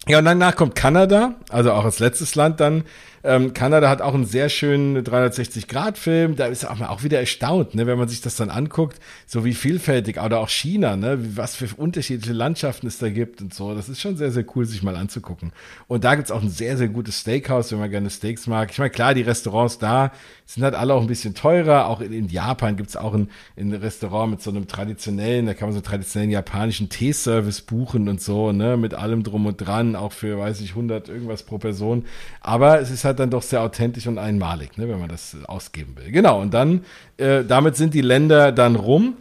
[0.08, 2.84] ja, und danach kommt Kanada, also auch als letztes Land dann,
[3.22, 6.36] ähm, Kanada hat auch einen sehr schönen 360-Grad-Film.
[6.36, 9.54] Da ist man auch wieder erstaunt, ne, wenn man sich das dann anguckt, so wie
[9.54, 13.74] vielfältig, oder auch China, ne, was für unterschiedliche Landschaften es da gibt und so.
[13.74, 15.52] Das ist schon sehr, sehr cool, sich mal anzugucken.
[15.86, 18.70] Und da gibt's auch ein sehr, sehr gutes Steakhouse, wenn man gerne Steaks mag.
[18.70, 20.12] Ich meine, klar, die Restaurants da
[20.46, 21.86] sind halt alle auch ein bisschen teurer.
[21.86, 25.68] Auch in, in Japan gibt's auch ein, ein Restaurant mit so einem traditionellen, da kann
[25.68, 29.94] man so einen traditionellen japanischen Teeservice buchen und so, ne, mit allem drum und dran,
[29.94, 32.06] auch für, weiß ich, 100 irgendwas pro Person.
[32.40, 35.36] Aber es ist halt halt dann doch sehr authentisch und einmalig, ne, wenn man das
[35.46, 36.11] ausgeben will.
[36.11, 36.84] Genau, und dann,
[37.16, 39.16] äh, damit sind die Länder dann rum.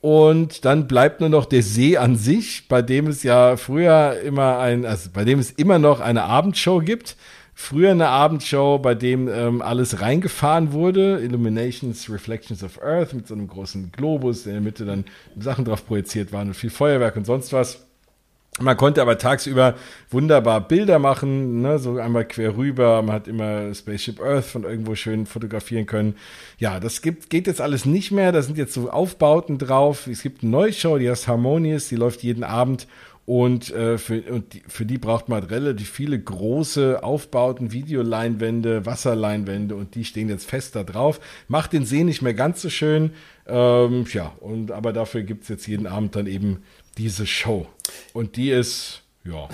[0.00, 4.58] Und dann bleibt nur noch der See an sich, bei dem es ja früher immer
[4.58, 7.16] ein, also bei dem es immer noch eine Abendshow gibt.
[7.54, 11.20] Früher eine Abendshow, bei dem ähm, alles reingefahren wurde.
[11.20, 15.04] Illuminations, Reflections of Earth mit so einem großen Globus, in der Mitte dann
[15.38, 17.89] Sachen drauf projiziert waren und viel Feuerwerk und sonst was.
[18.62, 19.74] Man konnte aber tagsüber
[20.10, 23.00] wunderbar Bilder machen, ne, so einmal quer rüber.
[23.00, 26.14] Man hat immer Spaceship Earth von irgendwo schön fotografieren können.
[26.58, 28.32] Ja, das gibt, geht jetzt alles nicht mehr.
[28.32, 30.06] Da sind jetzt so Aufbauten drauf.
[30.06, 32.86] Es gibt eine neue Show, die heißt Harmonious, die läuft jeden Abend.
[33.30, 39.76] Und, äh, für, und die, für die braucht man relativ viele große Aufbauten, Videoleinwände, Wasserleinwände
[39.76, 41.20] und die stehen jetzt fest da drauf.
[41.46, 43.12] Macht den See nicht mehr ganz so schön.
[43.46, 46.64] Ähm, ja, und aber dafür gibt's jetzt jeden Abend dann eben
[46.98, 47.66] diese Show.
[48.12, 49.48] Und die ist, ja,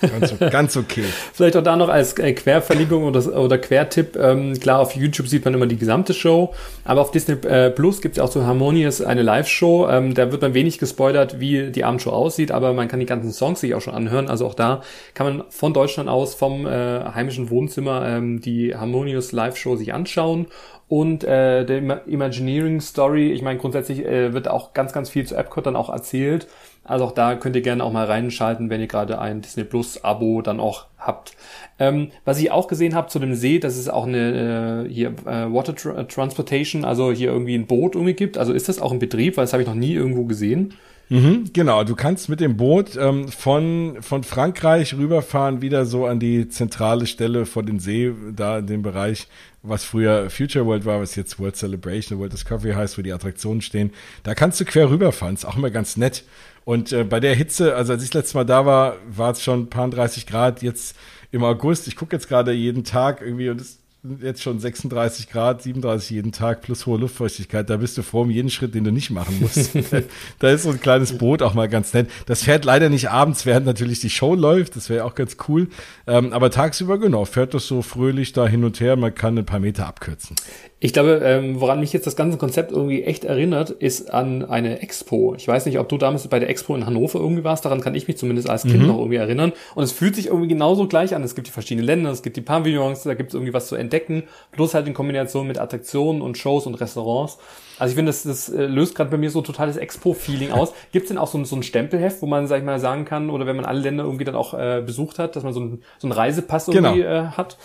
[0.00, 1.04] ganz, ganz okay.
[1.32, 4.16] Vielleicht auch da noch als äh, Querverlinkung oder, oder Quertipp.
[4.16, 8.00] Ähm, klar, auf YouTube sieht man immer die gesamte Show, aber auf Disney äh, Plus
[8.00, 9.88] gibt es auch so Harmonious eine Live-Show.
[9.88, 13.32] Ähm, da wird man wenig gespoilert, wie die Abendshow aussieht, aber man kann die ganzen
[13.32, 14.28] Songs sich auch schon anhören.
[14.28, 14.82] Also auch da
[15.14, 20.46] kann man von Deutschland aus, vom äh, heimischen Wohnzimmer, ähm, die Harmonious Live-Show sich anschauen
[20.90, 23.32] und äh, der Imagineering Story.
[23.32, 26.48] Ich meine, grundsätzlich äh, wird auch ganz, ganz viel zu Epcot dann auch erzählt.
[26.84, 30.02] Also auch da könnt ihr gerne auch mal reinschalten, wenn ihr gerade ein Disney Plus
[30.02, 31.36] Abo dann auch habt.
[31.78, 35.10] Ähm, was ich auch gesehen habe zu dem See, dass es auch eine äh, hier
[35.26, 38.38] äh, Water Tra Transportation, also hier irgendwie ein Boot irgendwie gibt.
[38.38, 40.74] Also ist das auch in Betrieb, weil das habe ich noch nie irgendwo gesehen.
[41.10, 46.20] Mhm, genau, du kannst mit dem Boot ähm, von, von Frankreich rüberfahren, wieder so an
[46.20, 49.26] die zentrale Stelle vor den See, da in dem Bereich,
[49.64, 53.60] was früher Future World war, was jetzt World Celebration, World Discovery heißt, wo die Attraktionen
[53.60, 53.90] stehen.
[54.22, 56.22] Da kannst du quer rüberfahren, ist auch immer ganz nett.
[56.70, 59.62] Und äh, bei der Hitze, also als ich letztes Mal da war, war es schon
[59.62, 60.94] ein paar 30 Grad, jetzt
[61.32, 61.88] im August.
[61.88, 63.80] Ich gucke jetzt gerade jeden Tag irgendwie und es
[64.22, 67.68] jetzt schon 36 Grad, 37 jeden Tag plus hohe Luftfeuchtigkeit.
[67.68, 69.72] Da bist du froh um jeden Schritt, den du nicht machen musst.
[70.38, 72.08] da ist so ein kleines Boot auch mal ganz nett.
[72.26, 74.76] Das fährt leider nicht abends, während natürlich die Show läuft.
[74.76, 75.70] Das wäre auch ganz cool.
[76.06, 78.94] Ähm, aber tagsüber, genau, fährt das so fröhlich da hin und her.
[78.94, 80.36] Man kann ein paar Meter abkürzen.
[80.82, 84.80] Ich glaube, ähm, woran mich jetzt das ganze Konzept irgendwie echt erinnert, ist an eine
[84.80, 85.34] Expo.
[85.36, 87.66] Ich weiß nicht, ob du damals bei der Expo in Hannover irgendwie warst.
[87.66, 88.86] Daran kann ich mich zumindest als Kind mhm.
[88.86, 89.52] noch irgendwie erinnern.
[89.74, 91.22] Und es fühlt sich irgendwie genauso gleich an.
[91.22, 93.76] Es gibt die verschiedenen Länder, es gibt die Pavillons, da gibt es irgendwie was zu
[93.76, 94.22] entdecken.
[94.52, 97.36] Plus halt in Kombination mit Attraktionen und Shows und Restaurants.
[97.78, 100.72] Also ich finde, das, das äh, löst gerade bei mir so totales Expo-Feeling aus.
[100.92, 103.04] Gibt es denn auch so ein, so ein Stempelheft, wo man, sag ich mal, sagen
[103.04, 105.60] kann, oder wenn man alle Länder irgendwie dann auch äh, besucht hat, dass man so,
[105.60, 107.10] ein, so einen Reisepass irgendwie genau.
[107.10, 107.58] äh, hat?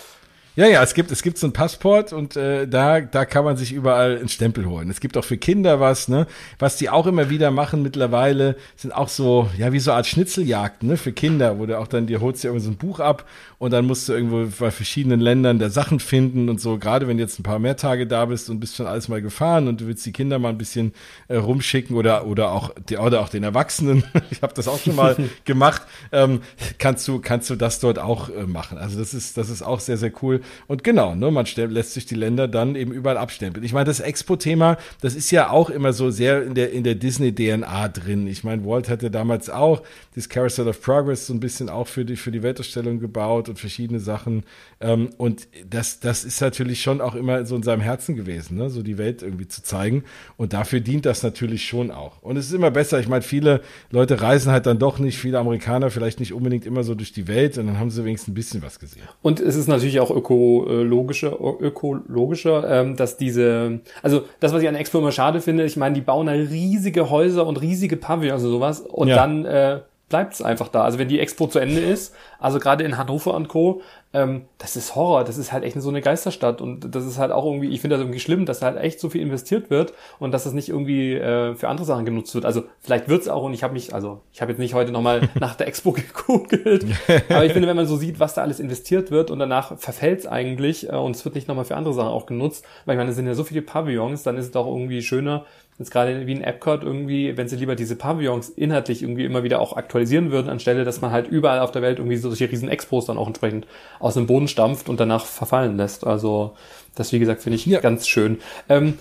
[0.58, 3.58] Ja, ja, es gibt, es gibt so ein Passport und äh, da, da kann man
[3.58, 4.90] sich überall einen Stempel holen.
[4.90, 6.28] Es gibt auch für Kinder was, ne?
[6.60, 10.08] Was die auch immer wieder machen mittlerweile, sind auch so, ja, wie so eine Art
[10.08, 10.96] Schnitzeljagden, ne?
[10.96, 13.26] Für Kinder, wo du auch dann, dir holst dir irgendwie so ein Buch ab
[13.58, 16.78] und dann musst du irgendwo bei verschiedenen Ländern der Sachen finden und so.
[16.78, 19.22] Gerade wenn du jetzt ein paar mehr Tage da bist und bist schon alles mal
[19.22, 20.94] gefahren und du willst die Kinder mal ein bisschen
[21.28, 24.06] äh, rumschicken oder, oder auch, die, oder auch den Erwachsenen.
[24.32, 25.82] ich habe das auch schon mal gemacht.
[26.14, 26.40] Ähm,
[26.78, 28.78] kannst du, kannst du das dort auch äh, machen.
[28.78, 30.42] Also das ist, das ist auch sehr, sehr cool.
[30.68, 33.66] Und genau, ne, man lässt sich die Länder dann eben überall abstempeln.
[33.66, 36.96] Ich meine, das Expo-Thema, das ist ja auch immer so sehr in der, in der
[36.96, 38.28] Disney-DNA drin.
[38.28, 39.84] Ich meine, Walt hatte damals auch
[40.16, 43.60] das Carousel of Progress so ein bisschen auch für die, für die Weltausstellung gebaut und
[43.60, 44.44] verschiedene Sachen.
[44.80, 48.70] Ähm, und das, das ist natürlich schon auch immer so in seinem Herzen gewesen, ne?
[48.70, 50.04] so die Welt irgendwie zu zeigen.
[50.38, 52.22] Und dafür dient das natürlich schon auch.
[52.22, 53.00] Und es ist immer besser.
[53.00, 56.84] Ich meine, viele Leute reisen halt dann doch nicht, viele Amerikaner vielleicht nicht unbedingt immer
[56.84, 59.04] so durch die Welt und dann haben sie wenigstens ein bisschen was gesehen.
[59.22, 64.76] Und es ist natürlich auch ökologischer, ökologischer, ähm, dass diese, also das, was ich an
[64.76, 68.50] Expo immer schade finde, ich meine, die bauen da riesige Häuser und riesige Pavillons und
[68.50, 69.16] sowas und ja.
[69.16, 69.80] dann äh,
[70.10, 70.84] bleibt es einfach da.
[70.84, 73.82] Also wenn die Expo zu Ende ist, also gerade in Hannover und Co.,
[74.14, 77.32] ähm, das ist Horror, das ist halt echt so eine Geisterstadt und das ist halt
[77.32, 80.32] auch irgendwie, ich finde das irgendwie schlimm, dass halt echt so viel investiert wird und
[80.32, 82.46] dass das nicht irgendwie äh, für andere Sachen genutzt wird.
[82.46, 85.28] Also vielleicht wird's auch und ich habe mich, also ich habe jetzt nicht heute nochmal
[85.40, 86.86] nach der Expo gegoogelt,
[87.30, 90.28] aber ich finde, wenn man so sieht, was da alles investiert wird und danach verfällt's
[90.28, 93.10] eigentlich äh, und es wird nicht nochmal für andere Sachen auch genutzt, weil ich meine,
[93.10, 95.46] es sind ja so viele Pavillons, dann ist es doch irgendwie schöner,
[95.78, 99.60] jetzt gerade wie in Epcot irgendwie, wenn sie lieber diese Pavillons inhaltlich irgendwie immer wieder
[99.60, 103.06] auch aktualisieren würden, anstelle, dass man halt überall auf der Welt irgendwie solche riesen Expos
[103.06, 103.68] dann auch entsprechend
[104.00, 106.08] aus dem Boden stampft und danach verfallen lässt.
[106.08, 106.56] Also
[106.96, 107.82] das, wie gesagt, finde ich ja.
[107.82, 108.40] ganz schön.
[108.70, 108.98] Ähm,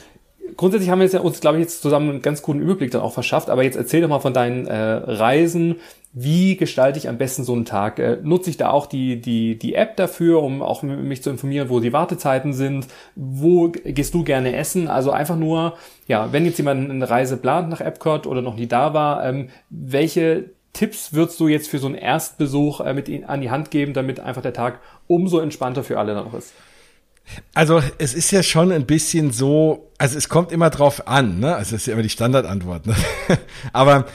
[0.57, 3.01] grundsätzlich haben wir jetzt ja uns, glaube ich, jetzt zusammen einen ganz guten Überblick dann
[3.01, 5.76] auch verschafft, aber jetzt erzähl doch mal von deinen äh, Reisen.
[6.12, 7.99] Wie gestalte ich am besten so einen Tag?
[7.99, 11.70] Äh, nutze ich da auch die, die, die App dafür, um auch mich zu informieren,
[11.70, 12.86] wo die Wartezeiten sind?
[13.16, 14.88] Wo gehst du gerne essen?
[14.88, 15.74] Also einfach nur,
[16.07, 19.49] ja, wenn jetzt jemand eine Reise plant nach Epcot oder noch nie da war, ähm,
[19.70, 23.95] welche Tipps würdest du jetzt für so einen Erstbesuch äh, mit an die Hand geben,
[23.95, 26.53] damit einfach der Tag umso entspannter für alle dann auch ist?
[27.54, 31.54] Also es ist ja schon ein bisschen so, also es kommt immer drauf an, ne?
[31.56, 32.94] Also es ist ja immer die Standardantwort, ne?
[33.72, 34.06] Aber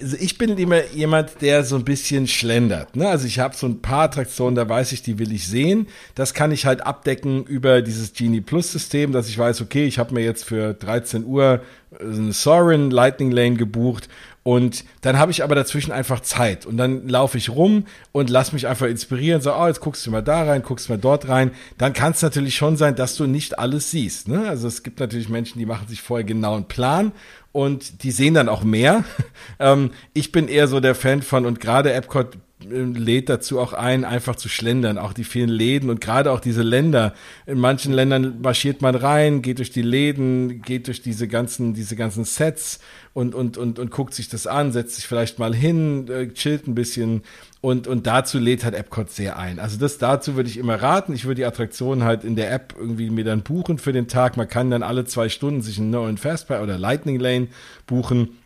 [0.00, 3.08] also ich bin immer jemand, der so ein bisschen schlendert, ne?
[3.08, 5.86] Also ich habe so ein paar Attraktionen, da weiß ich, die will ich sehen.
[6.14, 9.98] Das kann ich halt abdecken über dieses Genie Plus System, dass ich weiß, okay, ich
[9.98, 11.62] habe mir jetzt für 13 Uhr
[11.98, 14.08] eine Sorin Lightning Lane gebucht
[14.42, 16.64] und dann habe ich aber dazwischen einfach Zeit.
[16.64, 19.42] Und dann laufe ich rum und lass mich einfach inspirieren.
[19.42, 21.50] So, oh, jetzt guckst du mal da rein, guckst mal dort rein.
[21.76, 24.28] Dann kann es natürlich schon sein, dass du nicht alles siehst.
[24.28, 24.48] Ne?
[24.48, 27.12] Also es gibt natürlich Menschen, die machen sich vorher genau einen Plan
[27.52, 29.04] und die sehen dann auch mehr.
[29.58, 34.04] ähm, ich bin eher so der Fan von, und gerade Epcot lädt dazu auch ein,
[34.04, 37.14] einfach zu schlendern, auch die vielen Läden und gerade auch diese Länder.
[37.46, 41.96] In manchen Ländern marschiert man rein, geht durch die Läden, geht durch diese ganzen, diese
[41.96, 42.80] ganzen Sets
[43.12, 46.66] und, und, und, und guckt sich das an, setzt sich vielleicht mal hin, äh, chillt
[46.66, 47.22] ein bisschen
[47.62, 49.58] und, und dazu lädt halt Epcot sehr ein.
[49.58, 51.12] Also das dazu würde ich immer raten.
[51.12, 54.36] Ich würde die Attraktion halt in der App irgendwie mir dann buchen für den Tag.
[54.36, 57.48] Man kann dann alle zwei Stunden sich einen neuen Fastpass oder Lightning Lane
[57.86, 58.39] buchen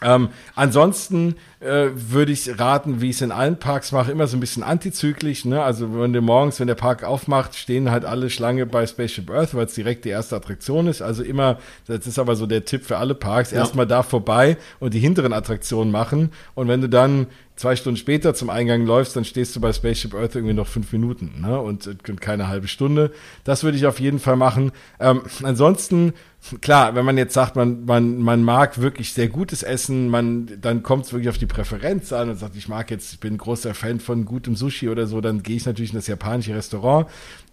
[0.00, 4.36] ähm, ansonsten äh, würde ich raten, wie ich es in allen Parks mache, immer so
[4.36, 5.44] ein bisschen antizyklisch.
[5.44, 5.62] Ne?
[5.62, 9.54] Also wenn du morgens, wenn der Park aufmacht, stehen halt alle Schlange bei Spaceship Earth,
[9.54, 11.02] weil es direkt die erste Attraktion ist.
[11.02, 13.58] Also immer, das ist aber so der Tipp für alle Parks, ja.
[13.58, 16.30] erstmal da vorbei und die hinteren Attraktionen machen.
[16.54, 17.26] Und wenn du dann
[17.58, 20.92] zwei Stunden später zum Eingang läufst, dann stehst du bei Spaceship Earth irgendwie noch fünf
[20.92, 21.60] Minuten ne?
[21.60, 23.12] und, und keine halbe Stunde.
[23.44, 24.72] Das würde ich auf jeden Fall machen.
[25.00, 26.14] Ähm, ansonsten
[26.60, 30.82] klar, wenn man jetzt sagt, man, man, man mag wirklich sehr gutes Essen, man, dann
[30.82, 33.74] kommt es wirklich auf die Präferenz an und sagt, ich mag jetzt, ich bin großer
[33.74, 37.08] Fan von gutem Sushi oder so, dann gehe ich natürlich in das japanische Restaurant.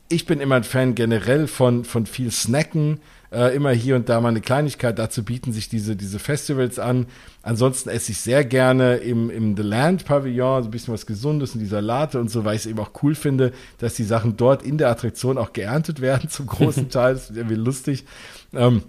[0.08, 3.00] Ich bin immer ein Fan generell von, von viel Snacken.
[3.32, 4.98] Äh, immer hier und da mal eine Kleinigkeit.
[4.98, 7.08] Dazu bieten sich diese, diese Festivals an.
[7.42, 11.54] Ansonsten esse ich sehr gerne im, im The Land Pavillon, so ein bisschen was Gesundes
[11.54, 14.38] und die Salate und so, weil ich es eben auch cool finde, dass die Sachen
[14.38, 17.14] dort in der Attraktion auch geerntet werden, zum großen Teil.
[17.14, 18.06] Das ist irgendwie lustig.
[18.54, 18.84] Ähm,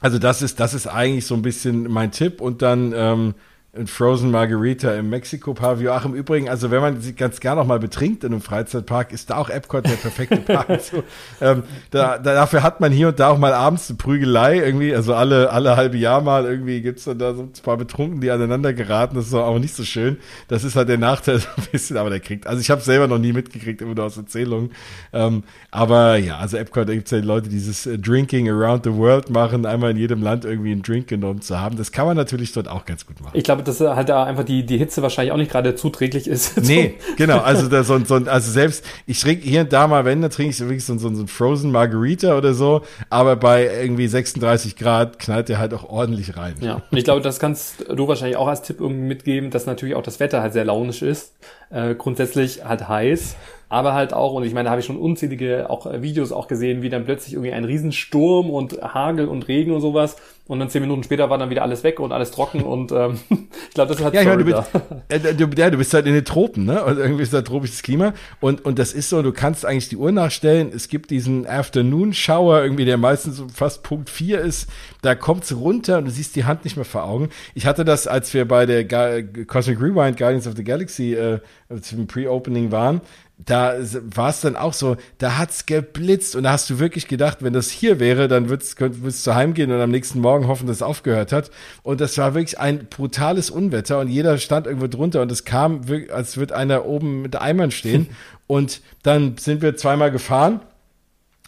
[0.00, 3.34] also das ist, das ist eigentlich so ein bisschen mein Tipp und dann, ähm,
[3.74, 5.94] ein Frozen Margarita im Mexiko-Pavillon.
[5.94, 9.12] Ach, im Übrigen, also wenn man sich ganz gern noch mal betrinkt in einem Freizeitpark,
[9.12, 10.78] ist da auch Epcot der perfekte Park.
[10.82, 11.02] so,
[11.40, 14.94] ähm, da, da, dafür hat man hier und da auch mal abends eine Prügelei irgendwie,
[14.94, 18.30] also alle, alle halbe Jahr mal irgendwie gibt's dann da so ein paar Betrunken, die
[18.30, 19.14] aneinander geraten.
[19.14, 20.18] Das ist auch nicht so schön.
[20.48, 23.08] Das ist halt der Nachteil so ein bisschen, aber der kriegt, also ich habe selber
[23.08, 24.72] noch nie mitgekriegt, immer nur aus Erzählungen.
[25.14, 28.92] Ähm, aber ja, also Epcot, da gibt's ja Leute, die dieses äh, Drinking around the
[28.92, 31.78] world machen, einmal in jedem Land irgendwie einen Drink genommen zu haben.
[31.78, 33.32] Das kann man natürlich dort auch ganz gut machen.
[33.32, 36.60] Ich glaube, dass halt da einfach die, die Hitze wahrscheinlich auch nicht gerade zuträglich ist.
[36.72, 37.40] Nee, genau.
[37.40, 40.50] Also, da so, so, also selbst, ich trinke hier und da mal, wenn, da trinke
[40.50, 45.18] ich wirklich so, so, so ein Frozen Margarita oder so, aber bei irgendwie 36 Grad
[45.18, 46.54] knallt der halt auch ordentlich rein.
[46.60, 49.96] Ja, und ich glaube, das kannst du wahrscheinlich auch als Tipp irgendwie mitgeben, dass natürlich
[49.96, 51.32] auch das Wetter halt sehr launisch ist.
[51.70, 53.36] Äh, grundsätzlich halt heiß
[53.72, 56.46] aber halt auch, und ich meine, da habe ich schon unzählige auch äh, Videos auch
[56.46, 60.16] gesehen, wie dann plötzlich irgendwie ein Riesensturm und Hagel und Regen und sowas
[60.48, 63.18] und dann zehn Minuten später war dann wieder alles weg und alles trocken und ähm,
[63.30, 64.70] ich glaube, das halt ja, ich meine, du, bist,
[65.08, 66.84] äh, du, ja, du bist halt in den Tropen, ne?
[66.84, 69.96] Und irgendwie ist da tropisches Klima und und das ist so, du kannst eigentlich die
[69.96, 70.72] Uhr nachstellen.
[70.74, 74.68] Es gibt diesen Afternoon Shower irgendwie, der meistens so fast Punkt vier ist.
[75.02, 77.28] Da kommt's runter und du siehst die Hand nicht mehr vor Augen.
[77.54, 81.40] Ich hatte das, als wir bei der Ga Cosmic Rewind Guardians of the Galaxy äh,
[81.80, 83.00] zum Pre-Opening waren
[83.44, 87.38] da war es dann auch so, da hat's geblitzt und da hast du wirklich gedacht,
[87.40, 90.76] wenn das hier wäre, dann würdest, würdest du heimgehen und am nächsten Morgen hoffen, dass
[90.76, 91.50] es aufgehört hat.
[91.82, 95.88] Und das war wirklich ein brutales Unwetter und jeder stand irgendwo drunter und es kam,
[95.88, 98.08] wirklich, als würde einer oben mit Eimern stehen.
[98.46, 100.60] und dann sind wir zweimal gefahren,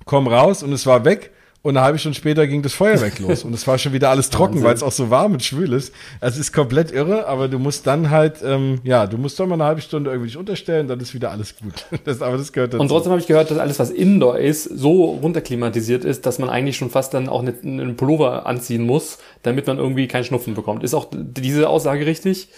[0.05, 1.34] kommen raus und es war weg.
[1.65, 4.29] Und eine halbe Stunde später ging das Feuerwerk los und es war schon wieder alles
[4.29, 5.95] trocken, weil es auch so warm und schwül ist.
[6.21, 9.55] Es ist komplett irre, aber du musst dann halt, ähm, ja, du musst doch mal
[9.55, 11.87] eine halbe Stunde irgendwie dich unterstellen, dann ist wieder alles gut.
[12.05, 12.83] Das, aber das gehört dazu.
[12.83, 16.51] Und trotzdem habe ich gehört, dass alles, was Indoor ist, so runterklimatisiert ist, dass man
[16.51, 20.85] eigentlich schon fast dann auch einen Pullover anziehen muss, damit man irgendwie keinen Schnupfen bekommt.
[20.85, 22.49] Ist auch diese Aussage richtig?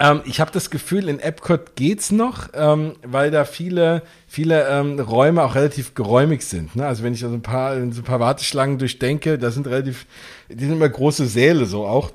[0.00, 4.98] Ähm, ich habe das Gefühl, in Epcot geht's noch, ähm, weil da viele, viele ähm,
[4.98, 6.74] Räume auch relativ geräumig sind.
[6.74, 6.86] Ne?
[6.86, 10.06] Also wenn ich so ein paar, so ein paar Warteschlangen durchdenke, da sind relativ,
[10.48, 12.10] die sind immer große Säle so auch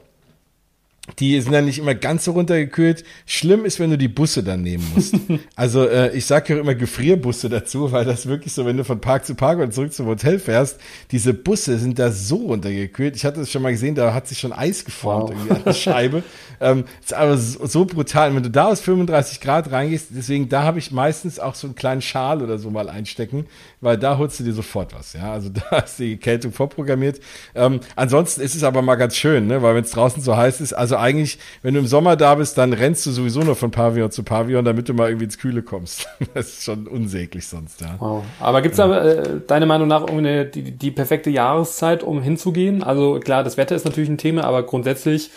[1.20, 3.04] die sind dann nicht immer ganz so runtergekühlt.
[3.26, 5.16] Schlimm ist, wenn du die Busse dann nehmen musst.
[5.56, 9.00] also äh, ich sage ja immer Gefrierbusse dazu, weil das wirklich so, wenn du von
[9.00, 10.80] Park zu Park und zurück zum Hotel fährst,
[11.12, 13.16] diese Busse sind da so runtergekühlt.
[13.16, 15.32] Ich hatte es schon mal gesehen, da hat sich schon Eis geformt wow.
[15.32, 16.24] irgendwie an der Scheibe.
[16.60, 18.30] ähm, ist aber so, so brutal.
[18.30, 21.68] Und wenn du da aus 35 Grad reingehst, deswegen da habe ich meistens auch so
[21.68, 23.46] einen kleinen Schal oder so mal einstecken,
[23.80, 25.14] weil da holst du dir sofort was.
[25.14, 27.20] Ja, also da ist die Kältung vorprogrammiert.
[27.54, 29.62] Ähm, ansonsten ist es aber mal ganz schön, ne?
[29.62, 32.58] weil wenn es draußen so heiß ist, also eigentlich, wenn du im Sommer da bist,
[32.58, 35.62] dann rennst du sowieso nur von Pavillon zu Pavillon, damit du mal irgendwie ins Kühle
[35.62, 36.08] kommst.
[36.34, 37.96] das ist schon unsäglich sonst, ja.
[38.00, 38.24] Wow.
[38.40, 38.88] Aber gibt's ja.
[38.88, 42.84] da äh, deiner Meinung nach eine, die, die perfekte Jahreszeit, um hinzugehen?
[42.84, 45.32] Also klar, das Wetter ist natürlich ein Thema, aber grundsätzlich,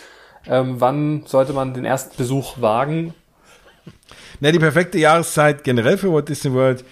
[0.47, 3.13] ähm, wann sollte man den ersten Besuch wagen?
[4.39, 6.85] Na, die perfekte Jahreszeit generell für Walt Disney World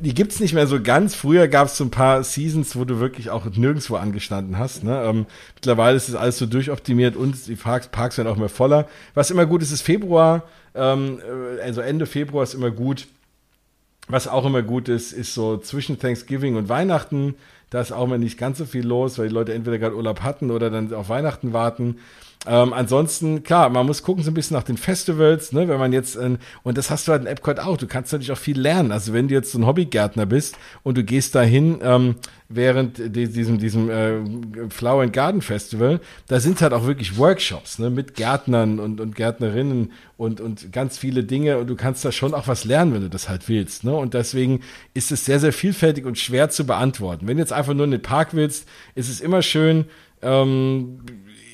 [0.00, 1.14] die gibt's nicht mehr so ganz.
[1.14, 4.84] Früher gab's so ein paar Seasons, wo du wirklich auch nirgendwo angestanden hast.
[4.84, 5.02] Ne?
[5.04, 5.26] Ähm,
[5.56, 8.88] mittlerweile ist es alles so durchoptimiert und die Parks, Parks werden auch mehr voller.
[9.14, 10.44] Was immer gut ist, ist Februar.
[10.74, 13.08] Ähm, äh, also Ende Februar ist immer gut.
[14.06, 17.34] Was auch immer gut ist, ist so zwischen Thanksgiving und Weihnachten.
[17.70, 20.22] Da ist auch immer nicht ganz so viel los, weil die Leute entweder gerade Urlaub
[20.22, 21.98] hatten oder dann auf Weihnachten warten.
[22.46, 25.92] Ähm, ansonsten, klar, man muss gucken so ein bisschen nach den Festivals, ne, wenn man
[25.92, 28.58] jetzt, äh, und das hast du halt in Epcot auch, du kannst natürlich auch viel
[28.58, 28.92] lernen.
[28.92, 32.14] Also wenn du jetzt so ein Hobbygärtner bist und du gehst dahin, ähm,
[32.48, 37.90] während diesem, diesem äh, Flower and Garden Festival, da sind halt auch wirklich Workshops, ne,
[37.90, 42.34] mit Gärtnern und, und Gärtnerinnen und, und ganz viele Dinge und du kannst da schon
[42.34, 44.60] auch was lernen, wenn du das halt willst, ne, und deswegen
[44.94, 47.26] ist es sehr, sehr vielfältig und schwer zu beantworten.
[47.26, 49.86] Wenn du jetzt einfach nur in den Park willst, ist es immer schön,
[50.22, 51.00] ähm,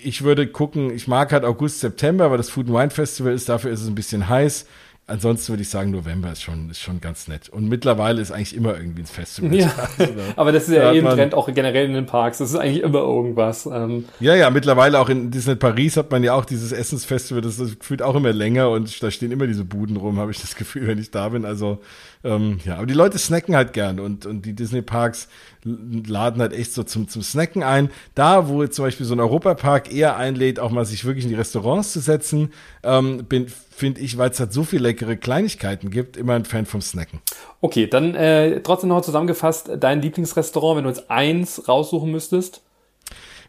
[0.05, 3.49] ich würde gucken, ich mag halt August, September, aber das Food and Wine Festival ist,
[3.49, 4.67] dafür ist es ein bisschen heiß.
[5.07, 7.51] Ansonsten würde ich sagen, November ist schon, ist schon ganz nett.
[7.51, 9.55] Und mittlerweile ist eigentlich immer irgendwie ein Festival.
[9.55, 12.39] Ja, also aber das ist ja eben Trend auch generell in den Parks.
[12.39, 13.67] Das ist eigentlich immer irgendwas.
[13.67, 14.07] Ähm.
[14.19, 17.43] Ja, ja, mittlerweile auch in Disney Paris hat man ja auch dieses Essensfestival.
[17.43, 20.41] Das, das fühlt auch immer länger und da stehen immer diese Buden rum, habe ich
[20.41, 21.45] das Gefühl, wenn ich da bin.
[21.45, 21.83] Also
[22.25, 25.29] ähm, ja, aber die Leute snacken halt gern und, und die Disney-Parks
[25.65, 27.91] laden halt echt so zum, zum Snacken ein.
[28.15, 31.37] Da, wo zum Beispiel so ein Europapark eher einlädt, auch mal sich wirklich in die
[31.37, 32.53] Restaurants zu setzen,
[32.83, 36.65] ähm, bin, finde ich, weil es halt so viele leckere Kleinigkeiten gibt, immer ein Fan
[36.65, 37.21] vom Snacken.
[37.61, 42.63] Okay, dann äh, trotzdem noch zusammengefasst, dein Lieblingsrestaurant, wenn du jetzt eins raussuchen müsstest?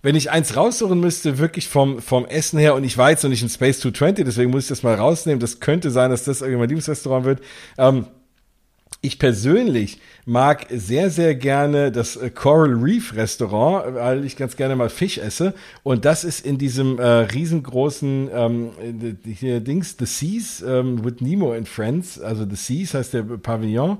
[0.06, 3.32] wenn ich eins raussuchen müsste, wirklich vom, vom Essen her, und ich war jetzt noch
[3.32, 5.40] nicht in Space 220, deswegen muss ich das mal rausnehmen.
[5.40, 7.42] Das könnte sein, dass das irgendwie mein Lieblingsrestaurant wird.
[7.80, 8.06] Ähm,
[9.06, 14.76] ich persönlich mag sehr, sehr gerne das äh, Coral Reef Restaurant, weil ich ganz gerne
[14.76, 15.54] mal Fisch esse.
[15.84, 18.72] Und das ist in diesem äh, riesengroßen ähm,
[19.26, 22.20] hier Dings, The Seas ähm, with Nemo and Friends.
[22.20, 23.98] Also The Seas heißt der Pavillon.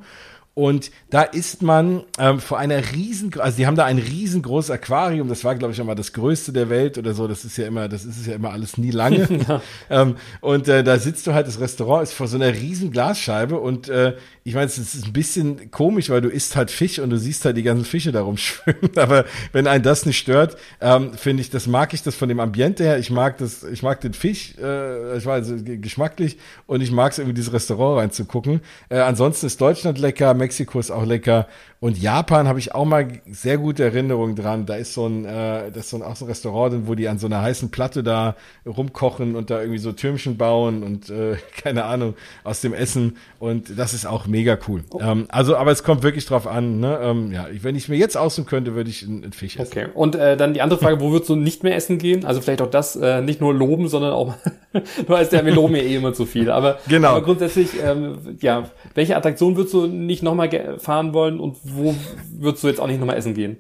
[0.56, 5.28] Und da ist man ähm, vor einer riesen, also die haben da ein riesengroßes Aquarium,
[5.28, 7.28] das war, glaube ich, einmal das größte der Welt oder so.
[7.28, 9.28] Das ist ja immer, das ist es ja immer alles nie lange.
[9.50, 9.62] ja.
[9.90, 13.60] ähm, und äh, da sitzt du halt, das Restaurant ist vor so einer riesen Glasscheibe
[13.60, 14.16] und äh,
[14.48, 17.44] ich meine, es ist ein bisschen komisch, weil du isst halt Fisch und du siehst
[17.46, 18.92] halt die ganzen Fische darum schwimmen.
[18.96, 22.40] Aber wenn einen das nicht stört, ähm, finde ich, das mag ich das von dem
[22.40, 23.00] Ambiente her.
[23.00, 25.52] Ich mag das, ich mag den Fisch, äh, ich weiß,
[25.82, 26.38] geschmacklich
[26.68, 28.62] und ich mag es irgendwie dieses Restaurant reinzugucken.
[28.90, 31.48] Äh, ansonsten ist Deutschland lecker, Mexiko ist auch lecker
[31.86, 34.66] und Japan habe ich auch mal sehr gute Erinnerungen dran.
[34.66, 37.08] Da ist so ein, äh, das ist so ein, auch so ein Restaurant, wo die
[37.08, 41.36] an so einer heißen Platte da rumkochen und da irgendwie so Türmchen bauen und äh,
[41.62, 43.18] keine Ahnung aus dem Essen.
[43.38, 44.84] Und das ist auch mega cool.
[44.90, 45.00] Oh.
[45.00, 46.80] Ähm, also, aber es kommt wirklich drauf an.
[46.80, 46.98] Ne?
[47.04, 49.72] Ähm, ja, wenn ich mir jetzt aussuchen könnte, würde ich einen, einen Fisch essen.
[49.72, 49.86] Okay.
[49.94, 52.26] Und äh, dann die andere Frage: Wo würdest du nicht mehr essen gehen?
[52.26, 54.34] Also vielleicht auch das äh, nicht nur loben, sondern auch
[55.08, 56.50] nur als der wir loben ja eh immer zu viel.
[56.50, 57.10] Aber, genau.
[57.10, 61.96] aber grundsätzlich, ähm, ja, welche Attraktion würdest du nicht nochmal fahren wollen und wo
[62.40, 63.58] würdest du jetzt auch nicht nochmal essen gehen?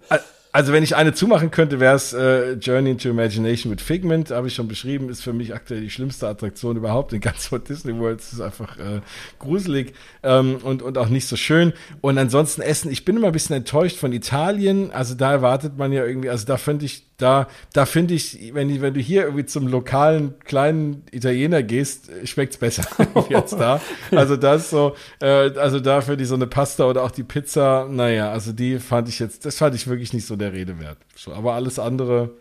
[0.56, 4.48] Also wenn ich eine zumachen könnte, wäre es äh, Journey into Imagination mit Figment, habe
[4.48, 7.94] ich schon beschrieben, ist für mich aktuell die schlimmste Attraktion überhaupt in ganz Walt Disney
[8.00, 8.22] World.
[8.22, 9.02] Es ist einfach äh,
[9.38, 9.94] gruselig
[10.24, 11.74] ähm, und, und auch nicht so schön.
[12.00, 14.92] Und ansonsten Essen, ich bin immer ein bisschen enttäuscht von Italien.
[14.92, 18.82] Also da erwartet man ja irgendwie, also da finde ich, da, da finde ich, wenn,
[18.82, 22.84] wenn du hier irgendwie zum lokalen kleinen Italiener gehst, schmeckt's besser
[23.30, 23.82] jetzt da.
[24.12, 27.88] Also das so, äh, also da finde ich so eine Pasta oder auch die Pizza,
[27.90, 30.98] naja, also die fand ich jetzt, das fand ich wirklich nicht so der Rede wert.
[31.16, 32.32] So, aber alles andere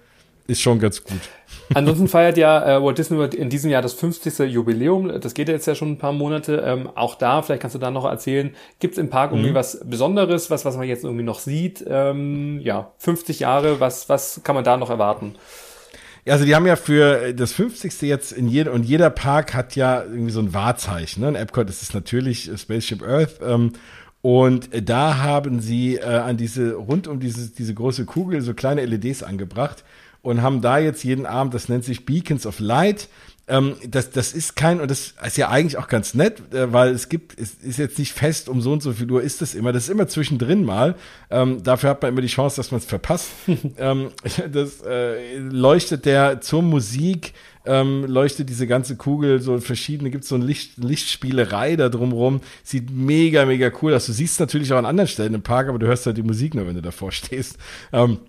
[0.46, 1.20] ist schon ganz gut.
[1.72, 4.50] Ansonsten feiert ja äh, Walt Disney World in diesem Jahr das 50.
[4.50, 5.20] Jubiläum.
[5.20, 6.62] Das geht ja jetzt ja schon ein paar Monate.
[6.64, 9.54] Ähm, auch da, vielleicht kannst du da noch erzählen, gibt es im Park irgendwie mhm.
[9.54, 11.84] was Besonderes, was, was man jetzt irgendwie noch sieht?
[11.88, 15.36] Ähm, ja, 50 Jahre, was, was kann man da noch erwarten?
[16.26, 18.02] Ja, also die haben ja für das 50.
[18.02, 21.22] jetzt in jeder, und jeder Park hat ja irgendwie so ein Wahrzeichen.
[21.22, 21.28] Ne?
[21.30, 23.40] In Epcot ist es natürlich Spaceship Earth.
[23.42, 23.72] Ähm,
[24.20, 28.84] und da haben sie äh, an diese, rund um diese, diese große Kugel so kleine
[28.86, 29.84] LEDs angebracht
[30.24, 33.08] und haben da jetzt jeden Abend, das nennt sich Beacons of Light.
[33.46, 36.94] Ähm, das, das ist kein, und das ist ja eigentlich auch ganz nett, äh, weil
[36.94, 39.54] es gibt, es ist jetzt nicht fest, um so und so viel Uhr ist das
[39.54, 40.94] immer, das ist immer zwischendrin mal.
[41.28, 43.28] Ähm, dafür hat man immer die Chance, dass man es verpasst.
[43.76, 44.08] ähm,
[44.50, 47.34] das äh, leuchtet der zur Musik,
[47.66, 52.40] ähm, leuchtet diese ganze Kugel so verschiedene, gibt so eine Licht, Lichtspielerei da drumrum.
[52.62, 54.06] Sieht mega, mega cool aus.
[54.06, 56.54] Du siehst natürlich auch an anderen Stellen im Park, aber du hörst halt die Musik
[56.54, 57.58] nur, wenn du davor stehst.
[57.92, 58.20] Ähm,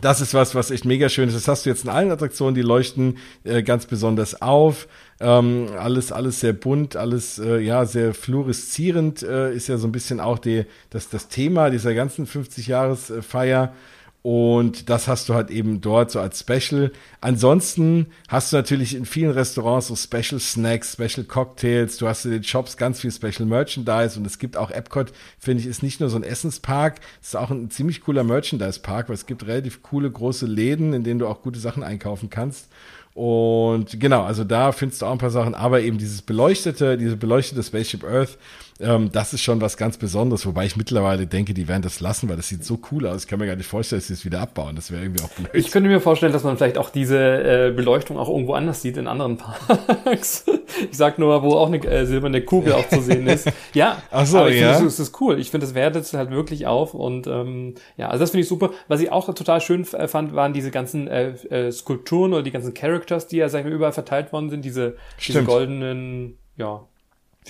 [0.00, 1.34] das ist was, was echt mega schön ist.
[1.34, 4.86] Das hast du jetzt in allen Attraktionen, die leuchten äh, ganz besonders auf.
[5.18, 9.92] Ähm, alles, alles sehr bunt, alles äh, ja sehr fluoreszierend äh, ist ja so ein
[9.92, 13.74] bisschen auch die, das, das Thema dieser ganzen 50-Jahres-Feier.
[14.22, 16.92] Und das hast du halt eben dort so als Special.
[17.22, 21.96] Ansonsten hast du natürlich in vielen Restaurants so Special Snacks, Special Cocktails.
[21.96, 25.62] Du hast in den Shops ganz viel Special Merchandise und es gibt auch Epcot, finde
[25.62, 29.14] ich, ist nicht nur so ein Essenspark, es ist auch ein ziemlich cooler Merchandise-Park, weil
[29.14, 32.68] es gibt relativ coole große Läden, in denen du auch gute Sachen einkaufen kannst.
[33.14, 37.16] Und genau, also da findest du auch ein paar Sachen, aber eben dieses beleuchtete, diese
[37.16, 38.38] beleuchtete Spaceship Earth,
[38.80, 42.28] ähm, das ist schon was ganz Besonderes, wobei ich mittlerweile denke, die werden das lassen,
[42.28, 43.24] weil das sieht so cool aus.
[43.24, 44.76] Ich kann mir gar nicht vorstellen, dass sie es wieder abbauen.
[44.76, 45.50] Das wäre irgendwie auch blöd.
[45.52, 48.96] Ich könnte mir vorstellen, dass man vielleicht auch diese äh, Beleuchtung auch irgendwo anders sieht
[48.96, 49.36] in anderen
[50.04, 50.44] Parks.
[50.90, 53.50] ich sag nur, wo auch eine äh, silberne Kugel auch zu sehen ist.
[53.72, 54.72] Ja, Ach so, aber ich ja.
[54.72, 55.38] finde, das ist cool.
[55.38, 58.70] Ich finde, das wertet halt wirklich auf und ähm, ja, also das finde ich super.
[58.88, 62.50] Was ich auch total schön äh, fand, waren diese ganzen äh, äh, Skulpturen oder die
[62.50, 64.64] ganzen Characters, die ja, sag ich mal, überall verteilt worden sind.
[64.64, 66.86] Diese, diese goldenen, ja,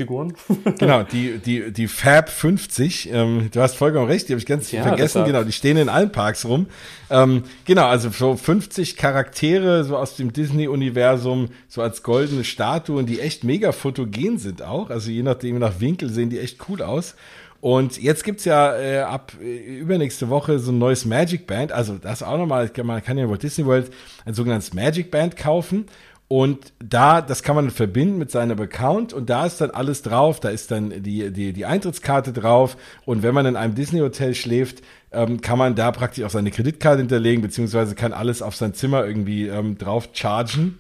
[0.01, 0.33] Figuren.
[0.79, 4.73] genau, die, die, die Fab 50, ähm, du hast vollkommen recht, die habe ich ganz
[4.73, 6.67] ja, vergessen, genau, die stehen in allen Parks rum.
[7.11, 13.21] Ähm, genau, also so 50 Charaktere so aus dem Disney-Universum, so als goldene Statuen, die
[13.21, 17.15] echt mega fotogen sind auch, also je nachdem, nach Winkel sehen die echt cool aus.
[17.61, 21.73] Und jetzt gibt's ja äh, ab äh, übernächste Woche so ein neues Magic Band.
[21.73, 23.93] Also das auch nochmal, man kann ja in Walt Disney World
[24.25, 25.85] ein sogenanntes Magic Band kaufen.
[26.33, 30.39] Und da, das kann man verbinden mit seinem Account und da ist dann alles drauf.
[30.39, 32.77] Da ist dann die, die, die Eintrittskarte drauf.
[33.05, 36.99] Und wenn man in einem Disney-Hotel schläft, ähm, kann man da praktisch auch seine Kreditkarte
[36.99, 40.79] hinterlegen, beziehungsweise kann alles auf sein Zimmer irgendwie ähm, drauf chargen.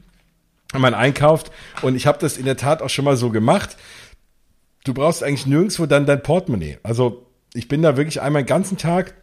[0.72, 1.50] man einkauft.
[1.82, 3.76] Und ich habe das in der Tat auch schon mal so gemacht.
[4.84, 6.78] Du brauchst eigentlich nirgendwo dann dein Portemonnaie.
[6.84, 9.14] Also ich bin da wirklich einmal den ganzen Tag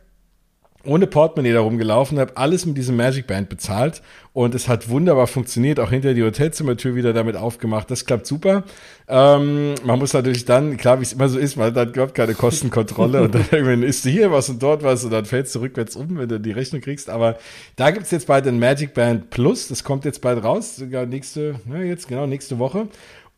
[0.88, 4.02] ohne Portemonnaie da rumgelaufen, habe alles mit diesem Magic Band bezahlt
[4.38, 7.90] und es hat wunderbar funktioniert, auch hinter die Hotelzimmertür wieder damit aufgemacht.
[7.90, 8.66] Das klappt super.
[9.08, 12.36] Ähm, man muss natürlich dann, klar, wie es immer so ist, man hat überhaupt keine
[12.36, 15.60] Kostenkontrolle und dann irgendwann isst du hier was und dort was und dann fällst du
[15.60, 17.10] rückwärts um, wenn du die Rechnung kriegst.
[17.10, 17.38] Aber
[17.78, 21.56] da gibt's jetzt bald ein Magic Band Plus, das kommt jetzt bald raus, sogar nächste,
[21.72, 22.88] ja, jetzt genau nächste Woche.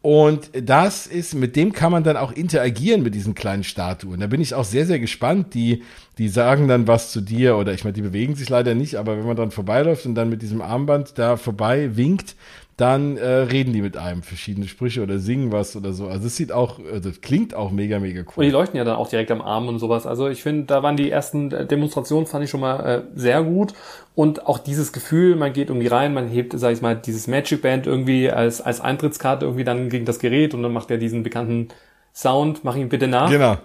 [0.01, 4.21] Und das ist, mit dem kann man dann auch interagieren mit diesen kleinen Statuen.
[4.21, 5.53] Da bin ich auch sehr, sehr gespannt.
[5.53, 5.83] Die,
[6.17, 9.17] die sagen dann was zu dir oder ich meine, die bewegen sich leider nicht, aber
[9.17, 12.35] wenn man dann vorbeiläuft und dann mit diesem Armband da vorbei winkt,
[12.79, 16.07] dann äh, reden die mit einem verschiedene Sprüche oder singen was oder so.
[16.07, 18.33] Also es sieht auch, also klingt auch mega, mega cool.
[18.37, 20.05] Und die leuchten ja dann auch direkt am Arm und sowas.
[20.05, 23.43] Also ich finde, da waren die ersten äh, Demonstrationen, fand ich schon mal äh, sehr
[23.43, 23.73] gut.
[24.15, 27.61] Und auch dieses Gefühl, man geht irgendwie rein, man hebt, sag ich mal, dieses Magic
[27.61, 31.23] Band irgendwie als, als Eintrittskarte irgendwie dann gegen das Gerät und dann macht er diesen
[31.23, 31.67] bekannten
[32.13, 33.29] Sound, mach ihn bitte nach.
[33.29, 33.57] Genau.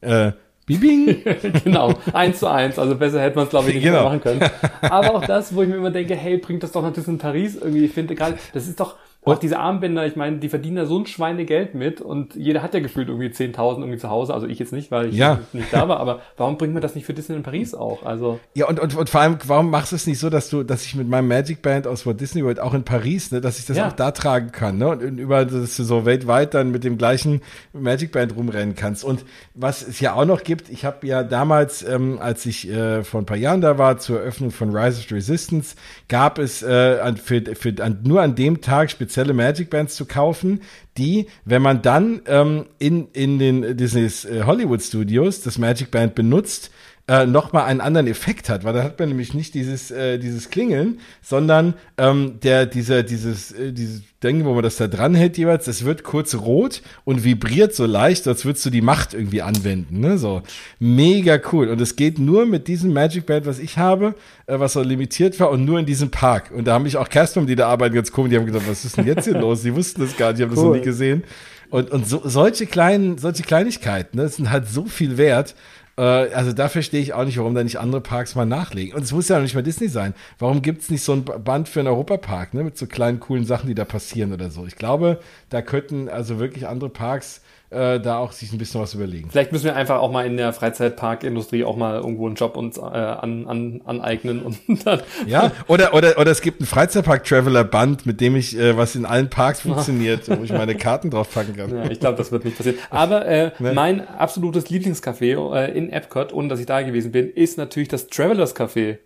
[0.00, 0.32] Äh,
[0.66, 1.22] Bibing.
[1.64, 2.78] genau, eins zu eins.
[2.78, 4.04] Also besser hätte man es, glaube ich, nicht genau.
[4.04, 4.40] machen können.
[4.82, 7.18] Aber auch das, wo ich mir immer denke, hey, bringt das doch noch das in
[7.18, 7.86] Paris irgendwie.
[7.86, 10.86] Ich finde gerade, das ist doch, und auch diese Armbänder, ich meine, die verdienen da
[10.86, 14.32] so ein Schweinegeld mit und jeder hat ja gefühlt irgendwie 10.000 irgendwie zu Hause.
[14.32, 15.40] Also ich jetzt nicht, weil ich ja.
[15.52, 18.02] nicht da war, aber warum bringt man das nicht für Disney in Paris auch?
[18.06, 20.62] Also ja, und, und, und vor allem, warum machst du es nicht so, dass du,
[20.62, 23.58] dass ich mit meinem Magic Band aus Walt Disney World auch in Paris, ne, dass
[23.58, 23.88] ich das ja.
[23.88, 24.88] auch da tragen kann, ne?
[24.88, 27.42] Und über das so weltweit dann mit dem gleichen
[27.74, 29.04] Magic Band rumrennen kannst.
[29.04, 33.04] Und was es ja auch noch gibt, ich habe ja damals, ähm, als ich äh,
[33.04, 35.76] vor ein paar Jahren da war, zur Eröffnung von Rise of the Resistance,
[36.08, 40.06] gab es äh, an, für, für, an, nur an dem Tag spezielle Magic Bands zu
[40.06, 40.60] kaufen,
[40.96, 46.14] die, wenn man dann ähm, in, in den Disney's äh, Hollywood Studios das Magic Band
[46.14, 46.70] benutzt,
[47.08, 50.50] äh, nochmal einen anderen Effekt hat, weil da hat man nämlich nicht dieses, äh, dieses
[50.50, 55.38] Klingeln, sondern ähm, der, dieser, dieses, äh, dieses Ding, wo man das da dran hält
[55.38, 59.42] jeweils, das wird kurz rot und vibriert so leicht, als würdest du die Macht irgendwie
[59.42, 60.00] anwenden.
[60.00, 60.18] Ne?
[60.18, 60.42] So
[60.78, 61.68] mega cool.
[61.68, 64.14] Und es geht nur mit diesem Magic Band, was ich habe,
[64.46, 66.52] äh, was so limitiert war und nur in diesem Park.
[66.54, 68.84] Und da haben mich auch Casper, die da arbeiten, ganz komisch, die haben gesagt, was
[68.84, 69.62] ist denn jetzt hier los?
[69.62, 70.56] Die wussten das gar nicht, die haben cool.
[70.56, 71.24] das noch nie gesehen.
[71.70, 75.54] Und, und so, solche kleinen, solche Kleinigkeiten, ne, das sind halt so viel wert.
[75.96, 78.94] Äh, also da verstehe ich auch nicht, warum da nicht andere Parks mal nachlegen.
[78.94, 80.14] Und es muss ja noch nicht mal Disney sein.
[80.38, 83.44] Warum gibt es nicht so ein Band für einen Europapark, ne, mit so kleinen, coolen
[83.44, 84.66] Sachen, die da passieren oder so?
[84.66, 87.40] Ich glaube, da könnten also wirklich andere Parks
[87.70, 89.30] äh, da auch sich ein bisschen was überlegen.
[89.30, 92.76] Vielleicht müssen wir einfach auch mal in der Freizeitparkindustrie auch mal irgendwo einen Job uns
[92.76, 95.00] äh, an, an, aneignen und dann.
[95.26, 99.30] Ja, oder, oder, oder es gibt ein Freizeitpark-Traveler-Band, mit dem ich, äh, was in allen
[99.30, 101.74] Parks funktioniert, wo ich meine Karten drauf packen kann.
[101.74, 102.78] Ja, ich glaube, das wird nicht passieren.
[102.90, 103.72] Aber äh, ne?
[103.72, 108.08] mein absolutes Lieblingscafé äh, in Epcot, ohne dass ich da gewesen bin, ist natürlich das
[108.08, 108.98] Travelers Café.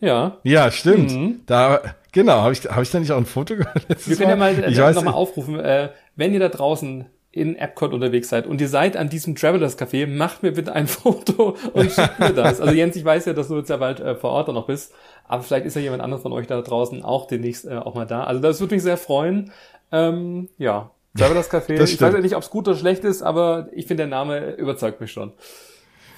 [0.00, 0.38] Ja.
[0.42, 1.10] Ja, stimmt.
[1.10, 1.40] Mhm.
[1.46, 1.80] Da,
[2.12, 3.86] genau, habe ich, hab ich da nicht auch ein Foto gemacht?
[4.06, 8.28] Wir können ja mal äh, nochmal aufrufen, äh, wenn ihr da draußen in Epcot unterwegs
[8.28, 12.18] seid und ihr seid an diesem Travelers Café, macht mir bitte ein Foto und schickt
[12.18, 12.60] mir das.
[12.60, 14.92] Also Jens, ich weiß ja, dass du jetzt ja bald äh, vor Ort noch bist,
[15.28, 18.06] aber vielleicht ist ja jemand anderes von euch da draußen auch demnächst äh, auch mal
[18.06, 18.24] da.
[18.24, 19.52] Also das würde mich sehr freuen.
[19.92, 21.80] Ähm, ja, Travelers Café.
[21.82, 24.54] ich weiß ja nicht, ob es gut oder schlecht ist, aber ich finde, der Name
[24.54, 25.32] überzeugt mich schon.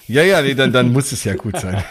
[0.09, 1.83] Ja, ja, nee, dann, dann muss es ja gut sein.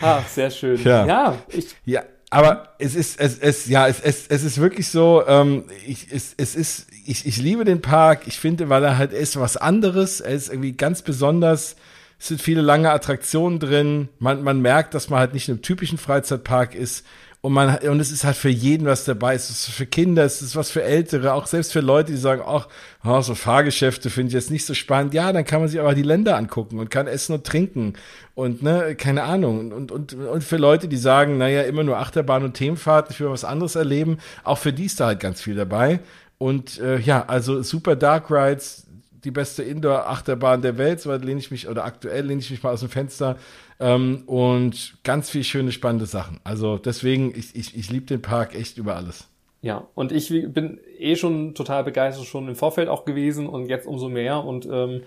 [0.00, 0.82] Ach, sehr schön.
[0.84, 1.74] Ja, ja ich.
[1.84, 2.02] Ja,
[2.32, 6.32] aber es ist, es, es, ja, es, es, es ist wirklich so, ähm, ich, es,
[6.38, 8.22] es ist, ich, ich liebe den Park.
[8.24, 10.22] Ich finde, weil er halt ist was anderes.
[10.22, 11.76] Er ist irgendwie ganz besonders.
[12.18, 14.08] Es sind viele lange Attraktionen drin.
[14.18, 17.04] Man, man merkt, dass man halt nicht in einem typischen Freizeitpark ist.
[17.44, 19.34] Und man, und es ist halt für jeden was dabei.
[19.34, 22.40] Es ist für Kinder, es ist was für Ältere, auch selbst für Leute, die sagen,
[22.46, 22.68] ach,
[23.04, 25.12] oh, so Fahrgeschäfte finde ich jetzt nicht so spannend.
[25.12, 27.94] Ja, dann kann man sich aber die Länder angucken und kann essen und trinken.
[28.36, 29.72] Und, ne, keine Ahnung.
[29.72, 33.30] Und, und, und für Leute, die sagen, naja, immer nur Achterbahn und Themenfahrt, ich will
[33.30, 35.98] was anderes erleben, auch für die ist da halt ganz viel dabei.
[36.38, 38.86] Und äh, ja, also super Dark Rides,
[39.24, 42.70] die beste Indoor-Achterbahn der Welt, so lehne ich mich, oder aktuell lehne ich mich mal
[42.70, 43.36] aus dem Fenster.
[43.82, 46.40] Ähm, und ganz viel schöne, spannende Sachen.
[46.44, 49.28] Also deswegen, ich, ich, ich liebe den Park echt über alles.
[49.60, 53.86] Ja, und ich bin eh schon total begeistert, schon im Vorfeld auch gewesen und jetzt
[53.86, 54.44] umso mehr.
[54.44, 55.02] Und ähm,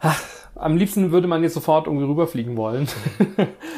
[0.58, 2.88] am liebsten würde man jetzt sofort irgendwie rüberfliegen wollen.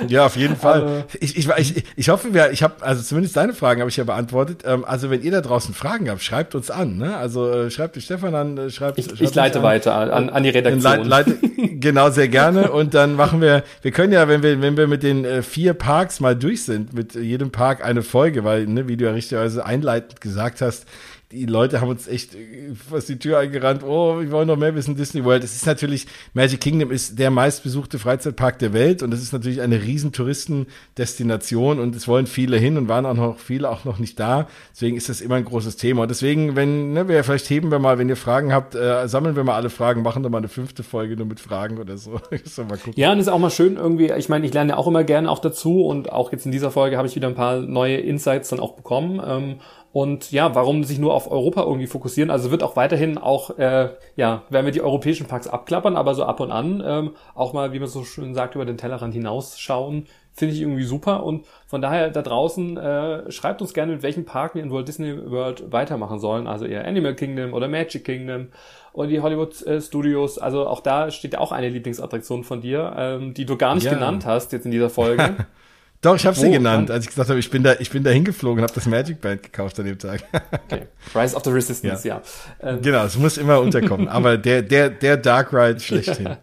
[0.09, 0.83] ja, auf jeden Fall.
[0.83, 3.99] Also, ich, ich, ich, ich hoffe, wir, ich habe, also zumindest deine Fragen habe ich
[3.99, 4.63] ja beantwortet.
[4.65, 6.97] Ähm, also wenn ihr da draußen Fragen habt, schreibt uns an.
[6.97, 7.17] Ne?
[7.17, 8.99] Also äh, schreibt die Stefan an, äh, schreibt.
[8.99, 9.65] Ich, schreibt ich leite an.
[9.65, 11.05] weiter an, an die Redaktion.
[11.05, 12.73] Leite, genau, sehr gerne.
[12.73, 15.75] Und dann machen wir, wir können ja, wenn wir, wenn wir mit den äh, vier
[15.75, 19.67] Parks mal durch sind, mit jedem Park eine Folge, weil, ne, wie du ja richtigerweise
[19.67, 20.87] einleitend gesagt hast,
[21.33, 23.85] die Leute haben uns echt äh, fast die Tür eingerannt.
[23.85, 25.45] Oh, wir wollen noch mehr wissen, Disney World.
[25.45, 29.61] Es ist natürlich, Magic Kingdom ist der meistbesuchte Freizeitpark der Welt und es ist natürlich
[29.61, 33.99] eine riesen Touristendestination und es wollen viele hin und waren auch noch viele auch noch
[33.99, 34.49] nicht da.
[34.73, 36.03] Deswegen ist das immer ein großes Thema.
[36.03, 39.37] Und deswegen, wenn, ne, wir vielleicht heben wir mal, wenn ihr Fragen habt, äh, sammeln
[39.37, 42.13] wir mal alle Fragen, machen dann mal eine fünfte Folge nur mit Fragen oder so.
[42.69, 45.05] mal ja, und ist auch mal schön irgendwie, ich meine, ich lerne ja auch immer
[45.05, 47.99] gerne auch dazu und auch jetzt in dieser Folge habe ich wieder ein paar neue
[47.99, 49.23] Insights dann auch bekommen.
[49.25, 49.61] Ähm,
[49.93, 52.31] und ja, warum sich nur auf Europa irgendwie fokussieren?
[52.31, 56.25] Also wird auch weiterhin auch, äh, ja, werden wir die europäischen Parks abklappern, aber so
[56.25, 60.07] ab und an ähm, auch mal, wie man so schön sagt, über den Tellerrand hinausschauen,
[60.33, 61.25] finde ich irgendwie super.
[61.25, 64.87] Und von daher da draußen äh, schreibt uns gerne, mit welchem Park wir in Walt
[64.87, 66.47] Disney World weitermachen sollen.
[66.47, 68.49] Also eher Animal Kingdom oder Magic Kingdom
[68.93, 70.39] oder die Hollywood äh, Studios.
[70.39, 73.95] Also auch da steht auch eine Lieblingsattraktion von dir, ähm, die du gar nicht ja.
[73.95, 75.47] genannt hast jetzt in dieser Folge.
[76.03, 78.09] Doch, ich habe sie genannt, als ich gesagt habe, ich bin da, ich bin da
[78.09, 80.23] hingeflogen und habe das Magic Band gekauft an dem Tag.
[80.33, 80.87] okay.
[81.15, 82.23] Rise of the Resistance, ja.
[82.63, 82.71] ja.
[82.71, 82.81] Ähm.
[82.81, 84.09] Genau, es muss immer unterkommen.
[84.09, 86.25] aber der, der, der Dark Ride schlechthin.
[86.25, 86.37] ja,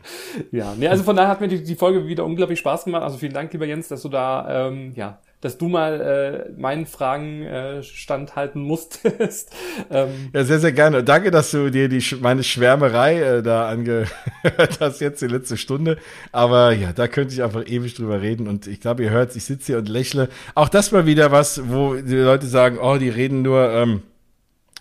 [0.52, 0.76] ja.
[0.78, 3.02] Nee, also von daher hat mir die, die Folge wieder unglaublich Spaß gemacht.
[3.02, 6.86] Also vielen Dank, lieber Jens, dass du da ähm, ja dass du mal äh, meinen
[6.86, 9.52] Fragen äh, standhalten musstest.
[9.92, 11.04] ähm, ja, sehr, sehr gerne.
[11.04, 14.10] Danke, dass du dir die meine Schwärmerei äh, da angehört
[14.80, 15.98] hast, jetzt die letzte Stunde.
[16.32, 18.48] Aber ja, da könnte ich einfach ewig drüber reden.
[18.48, 20.30] Und ich glaube, ihr hört, ich sitze hier und lächle.
[20.56, 23.72] Auch das mal wieder was, wo die Leute sagen, oh, die reden nur.
[23.72, 24.02] Ähm,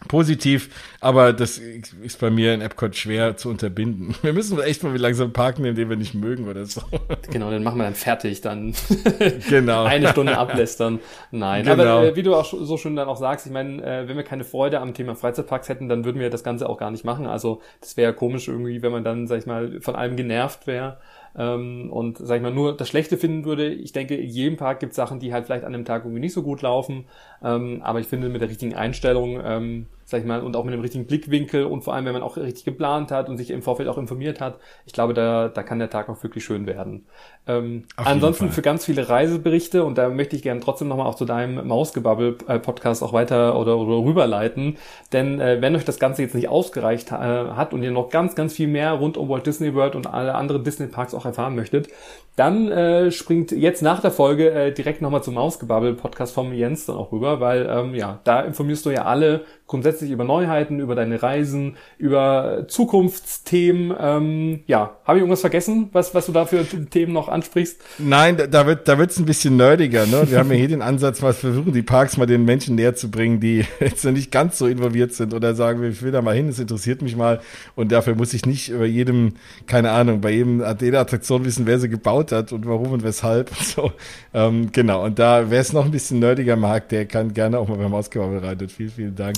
[0.08, 0.70] positiv,
[1.00, 4.14] aber das ist bei mir in Epcot schwer zu unterbinden.
[4.22, 6.82] Wir müssen echt mal wie langsam parken, den wir nicht mögen oder so.
[7.30, 8.74] Genau, den machen wir dann fertig, dann
[9.48, 9.84] genau.
[9.86, 11.00] eine Stunde ablästern.
[11.30, 11.82] Nein, genau.
[11.82, 14.24] aber äh, wie du auch so schön dann auch sagst, ich meine, äh, wenn wir
[14.24, 17.26] keine Freude am Thema Freizeitparks hätten, dann würden wir das Ganze auch gar nicht machen.
[17.26, 20.98] Also das wäre komisch irgendwie, wenn man dann, sag ich mal, von allem genervt wäre
[21.36, 23.68] ähm, und sag ich mal nur das Schlechte finden würde.
[23.68, 26.20] Ich denke, in jedem Park gibt es Sachen, die halt vielleicht an einem Tag irgendwie
[26.20, 27.04] nicht so gut laufen.
[27.42, 30.72] Ähm, aber ich finde mit der richtigen Einstellung ähm, sag ich mal, und auch mit
[30.72, 33.60] dem richtigen Blickwinkel und vor allem, wenn man auch richtig geplant hat und sich im
[33.60, 37.06] Vorfeld auch informiert hat, ich glaube, da, da kann der Tag auch wirklich schön werden.
[37.48, 41.24] Ähm, ansonsten für ganz viele Reiseberichte, und da möchte ich gerne trotzdem nochmal auch zu
[41.24, 44.76] deinem Mausgebabbel-Podcast auch weiter oder, oder rüberleiten,
[45.12, 48.36] denn äh, wenn euch das Ganze jetzt nicht ausgereicht äh, hat und ihr noch ganz,
[48.36, 51.88] ganz viel mehr rund um Walt Disney World und alle anderen Disney-Parks auch erfahren möchtet,
[52.36, 56.96] dann äh, springt jetzt nach der Folge äh, direkt nochmal zum Mausgebabbel-Podcast vom Jens dann
[56.96, 61.22] auch rüber, weil ähm, ja, da informierst du ja alle grundsätzlich über Neuheiten, über deine
[61.22, 63.94] Reisen, über Zukunftsthemen.
[63.98, 67.80] Ähm, ja, habe ich irgendwas vergessen, was, was du da für Themen noch ansprichst?
[67.98, 70.06] Nein, da wird da wird's ein bisschen nerdiger.
[70.06, 70.30] Ne?
[70.30, 73.10] Wir haben ja hier den Ansatz, was versuchen die Parks mal den Menschen näher zu
[73.10, 76.48] bringen, die jetzt nicht ganz so involviert sind oder sagen, ich will da mal hin,
[76.48, 77.40] es interessiert mich mal
[77.74, 79.34] und dafür muss ich nicht über jedem,
[79.66, 83.50] keine Ahnung, bei jedem jeder Attraktion wissen, wer sie gebaut hat und warum und weshalb
[83.50, 83.92] und so.
[84.32, 87.68] Ähm, genau, und da, wer es noch ein bisschen nerdiger mag, der kann gerne auch
[87.68, 88.56] mal beim Ausgabe rein.
[88.68, 89.36] Vielen, vielen Dank.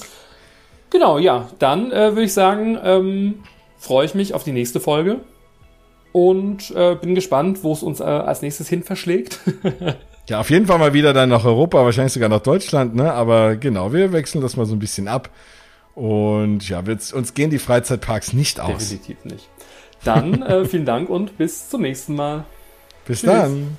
[0.90, 3.42] Genau, ja, dann äh, würde ich sagen, ähm,
[3.76, 5.20] freue ich mich auf die nächste Folge
[6.12, 9.38] und äh, bin gespannt, wo es uns äh, als nächstes hin verschlägt.
[10.28, 13.12] ja, auf jeden Fall mal wieder dann nach Europa, wahrscheinlich sogar nach Deutschland, ne?
[13.12, 15.30] Aber genau, wir wechseln das mal so ein bisschen ab.
[15.94, 18.90] Und ja, uns gehen die Freizeitparks nicht aus.
[18.90, 19.48] Definitiv nicht.
[20.04, 22.44] Dann äh, vielen Dank und bis zum nächsten Mal.
[23.04, 23.30] Bis Tschüss.
[23.30, 23.78] dann.